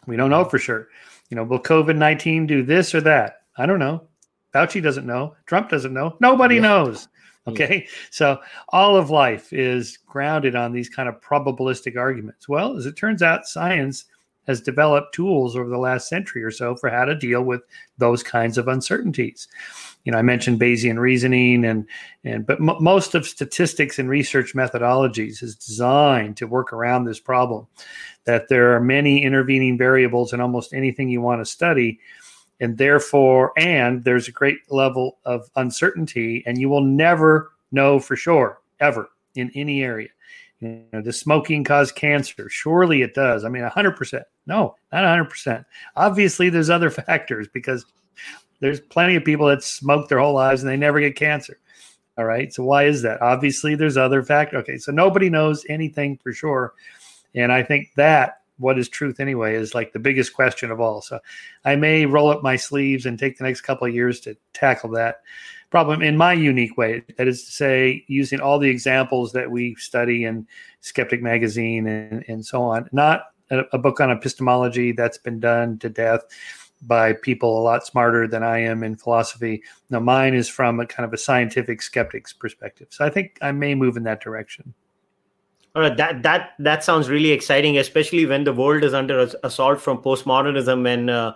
[0.05, 0.87] We don't know for sure.
[1.29, 3.41] You know, will COVID nineteen do this or that?
[3.57, 4.03] I don't know.
[4.53, 5.35] Fauci doesn't know.
[5.45, 6.17] Trump doesn't know.
[6.19, 6.61] Nobody yeah.
[6.61, 7.07] knows.
[7.47, 7.87] Okay.
[8.11, 12.47] So all of life is grounded on these kind of probabilistic arguments.
[12.47, 14.05] Well, as it turns out, science
[14.49, 17.61] has developed tools over the last century or so for how to deal with
[17.99, 19.47] those kinds of uncertainties.
[20.05, 21.85] You know, I mentioned Bayesian reasoning, and
[22.23, 27.19] and but m- most of statistics and research methodologies is designed to work around this
[27.19, 27.67] problem.
[28.23, 31.99] That there are many intervening variables in almost anything you want to study,
[32.59, 38.15] and therefore and there's a great level of uncertainty and you will never know for
[38.15, 40.09] sure ever in any area.
[40.59, 42.49] You know does smoking cause cancer?
[42.49, 43.45] Surely it does.
[43.45, 47.85] I mean 100% no not 100% obviously there's other factors because
[48.59, 51.57] there's plenty of people that smoke their whole lives and they never get cancer.
[52.17, 52.53] All right?
[52.53, 53.21] So why is that?
[53.21, 56.73] Obviously there's other factors okay so nobody knows anything for sure.
[57.35, 61.01] And i think that what is truth anyway is like the biggest question of all.
[61.01, 61.19] So
[61.65, 64.91] I may roll up my sleeves and take the next couple of years to tackle
[64.91, 65.21] that
[65.69, 67.03] problem in my unique way.
[67.17, 70.47] That is to say, using all the examples that we study in
[70.81, 75.77] Skeptic Magazine and, and so on, not a, a book on epistemology that's been done
[75.79, 76.21] to death
[76.81, 79.63] by people a lot smarter than I am in philosophy.
[79.89, 82.87] Now, mine is from a kind of a scientific skeptic's perspective.
[82.89, 84.73] So I think I may move in that direction.
[85.75, 89.79] All right, that that that sounds really exciting, especially when the world is under assault
[89.79, 91.33] from postmodernism and uh,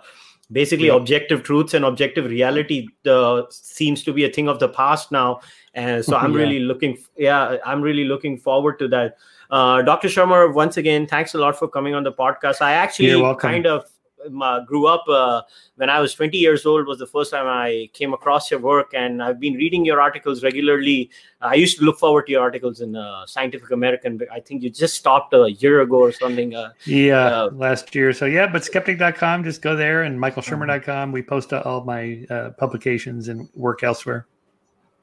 [0.50, 0.94] basically yeah.
[0.94, 5.40] objective truths and objective reality uh, seems to be a thing of the past now.
[5.74, 6.38] And so I'm yeah.
[6.38, 9.16] really looking, yeah, I'm really looking forward to that.
[9.50, 10.08] Uh, Dr.
[10.08, 12.60] Shermer, once again, thanks a lot for coming on the podcast.
[12.60, 13.88] I actually kind of
[14.30, 15.42] my, grew up uh,
[15.76, 18.92] when I was 20 years old was the first time I came across your work,
[18.94, 21.10] and I've been reading your articles regularly.
[21.40, 24.62] I used to look forward to your articles in uh, Scientific American, but I think
[24.62, 26.54] you just stopped a year ago or something.
[26.54, 28.12] Uh, yeah, uh, last year.
[28.12, 31.12] So yeah, but skeptic.com, just go there, and michaelshermer.com.
[31.12, 34.26] We post all my uh, publications and work elsewhere.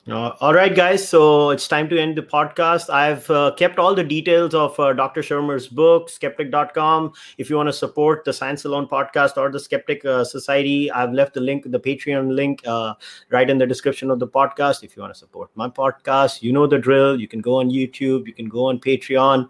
[0.10, 1.08] Uh, all right, guys.
[1.08, 2.89] So it's time to end the podcast.
[2.89, 5.22] I've uh, kept all the details of uh, Dr.
[5.22, 7.14] Shermer's book, skeptic.com.
[7.38, 11.14] If you want to support the Science Salon podcast or the Skeptic uh, Society, I've
[11.14, 12.95] left the link, the Patreon link, uh,
[13.30, 14.84] right in the description of the podcast.
[14.84, 17.20] If you want to support my podcast, you know the drill.
[17.20, 19.49] You can go on YouTube, you can go on Patreon.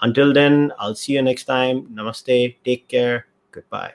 [0.00, 1.86] Until then, I'll see you next time.
[1.86, 2.56] Namaste.
[2.64, 3.26] Take care.
[3.52, 3.92] Goodbye.